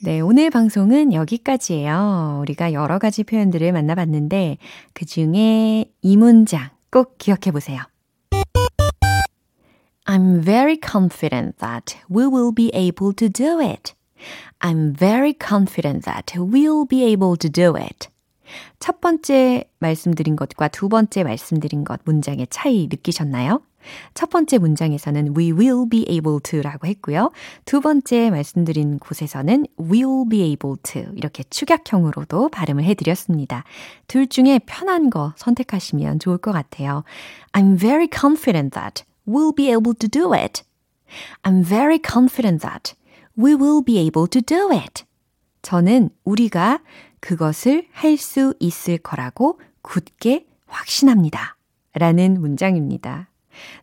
네, 0.00 0.20
오늘 0.20 0.48
방송은 0.50 1.12
여기까지예요. 1.12 2.38
우리가 2.42 2.72
여러 2.72 3.00
가지 3.00 3.24
표현들을 3.24 3.72
만나봤는데 3.72 4.58
그 4.92 5.04
중에 5.04 5.86
이 6.02 6.16
문장 6.16 6.70
꼭 6.92 7.18
기억해 7.18 7.50
보세요. 7.50 7.82
I'm 10.04 10.40
very 10.44 10.78
confident 10.80 11.58
that 11.58 11.96
we 12.08 12.26
will 12.26 12.54
be 12.54 12.70
able 12.72 13.12
to 13.16 13.28
do 13.28 13.60
it. 13.60 13.94
I'm 14.60 14.96
very 14.96 15.34
confident 15.36 16.04
that 16.04 16.38
we'll 16.38 16.86
be 16.88 17.02
able 17.02 17.36
to 17.36 17.50
do 17.50 17.76
it. 17.76 18.08
첫 18.78 19.00
번째 19.00 19.64
말씀드린 19.80 20.36
것과 20.36 20.68
두 20.68 20.88
번째 20.88 21.24
말씀드린 21.24 21.82
것 21.82 22.00
문장의 22.04 22.46
차이 22.50 22.86
느끼셨나요? 22.88 23.62
첫 24.14 24.30
번째 24.30 24.58
문장에서는 24.58 25.34
we 25.36 25.52
will 25.52 25.88
be 25.88 26.04
able 26.08 26.40
to 26.40 26.60
라고 26.60 26.86
했고요. 26.86 27.30
두 27.64 27.80
번째 27.80 28.30
말씀드린 28.30 28.98
곳에서는 28.98 29.66
will 29.80 30.28
be 30.28 30.42
able 30.42 30.76
to 30.82 31.12
이렇게 31.14 31.44
축약형으로도 31.50 32.48
발음을 32.48 32.84
해드렸습니다. 32.84 33.64
둘 34.06 34.26
중에 34.26 34.60
편한 34.66 35.10
거 35.10 35.32
선택하시면 35.36 36.18
좋을 36.18 36.38
것 36.38 36.52
같아요. 36.52 37.04
I'm 37.52 37.78
very 37.78 38.08
confident 38.12 38.74
that 38.74 39.04
we'll 39.26 39.54
be 39.54 39.68
able 39.68 39.94
to 39.94 40.08
do 40.08 40.32
it. 40.34 40.62
I'm 41.42 41.64
very 41.64 41.98
confident 41.98 42.60
that 42.62 42.94
we 43.38 43.54
will 43.54 43.84
be 43.84 43.98
able 43.98 44.28
to 44.28 44.42
do 44.42 44.72
it. 44.72 45.04
저는 45.62 46.10
우리가 46.24 46.80
그것을 47.20 47.86
할 47.92 48.16
수 48.16 48.54
있을 48.60 48.98
거라고 48.98 49.60
굳게 49.82 50.46
확신합니다. 50.66 51.56
라는 51.94 52.40
문장입니다. 52.40 53.28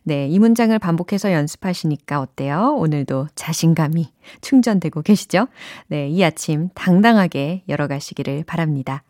네, 0.02 0.28
이 0.28 0.38
문장을 0.38 0.76
반복해서 0.78 1.32
연습하시니까 1.32 2.20
어때요? 2.20 2.76
오늘도 2.78 3.28
자신감이 3.34 4.12
충전되고 4.40 5.02
계시죠? 5.02 5.48
네, 5.88 6.08
이 6.08 6.22
아침 6.24 6.70
당당하게 6.74 7.62
열어가시기를 7.68 8.44
바랍니다. 8.44 9.02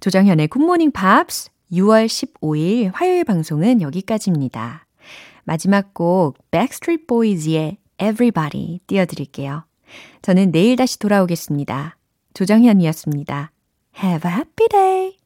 조정현의 0.00 0.48
굿모닝 0.48 0.92
팝스 0.92 1.50
6월 1.72 2.06
15일 2.06 2.90
화요일 2.94 3.24
방송은 3.24 3.80
여기까지입니다. 3.80 4.86
마지막 5.44 5.94
곡 5.94 6.36
Backstreet 6.50 7.06
Boys의 7.06 7.78
Everybody 8.00 8.80
띄워드릴게요. 8.86 9.64
저는 10.22 10.52
내일 10.52 10.76
다시 10.76 10.98
돌아오겠습니다. 10.98 11.96
조정현이었습니다. 12.34 13.52
Have 14.02 14.30
a 14.30 14.36
happy 14.36 14.68
day! 14.68 15.19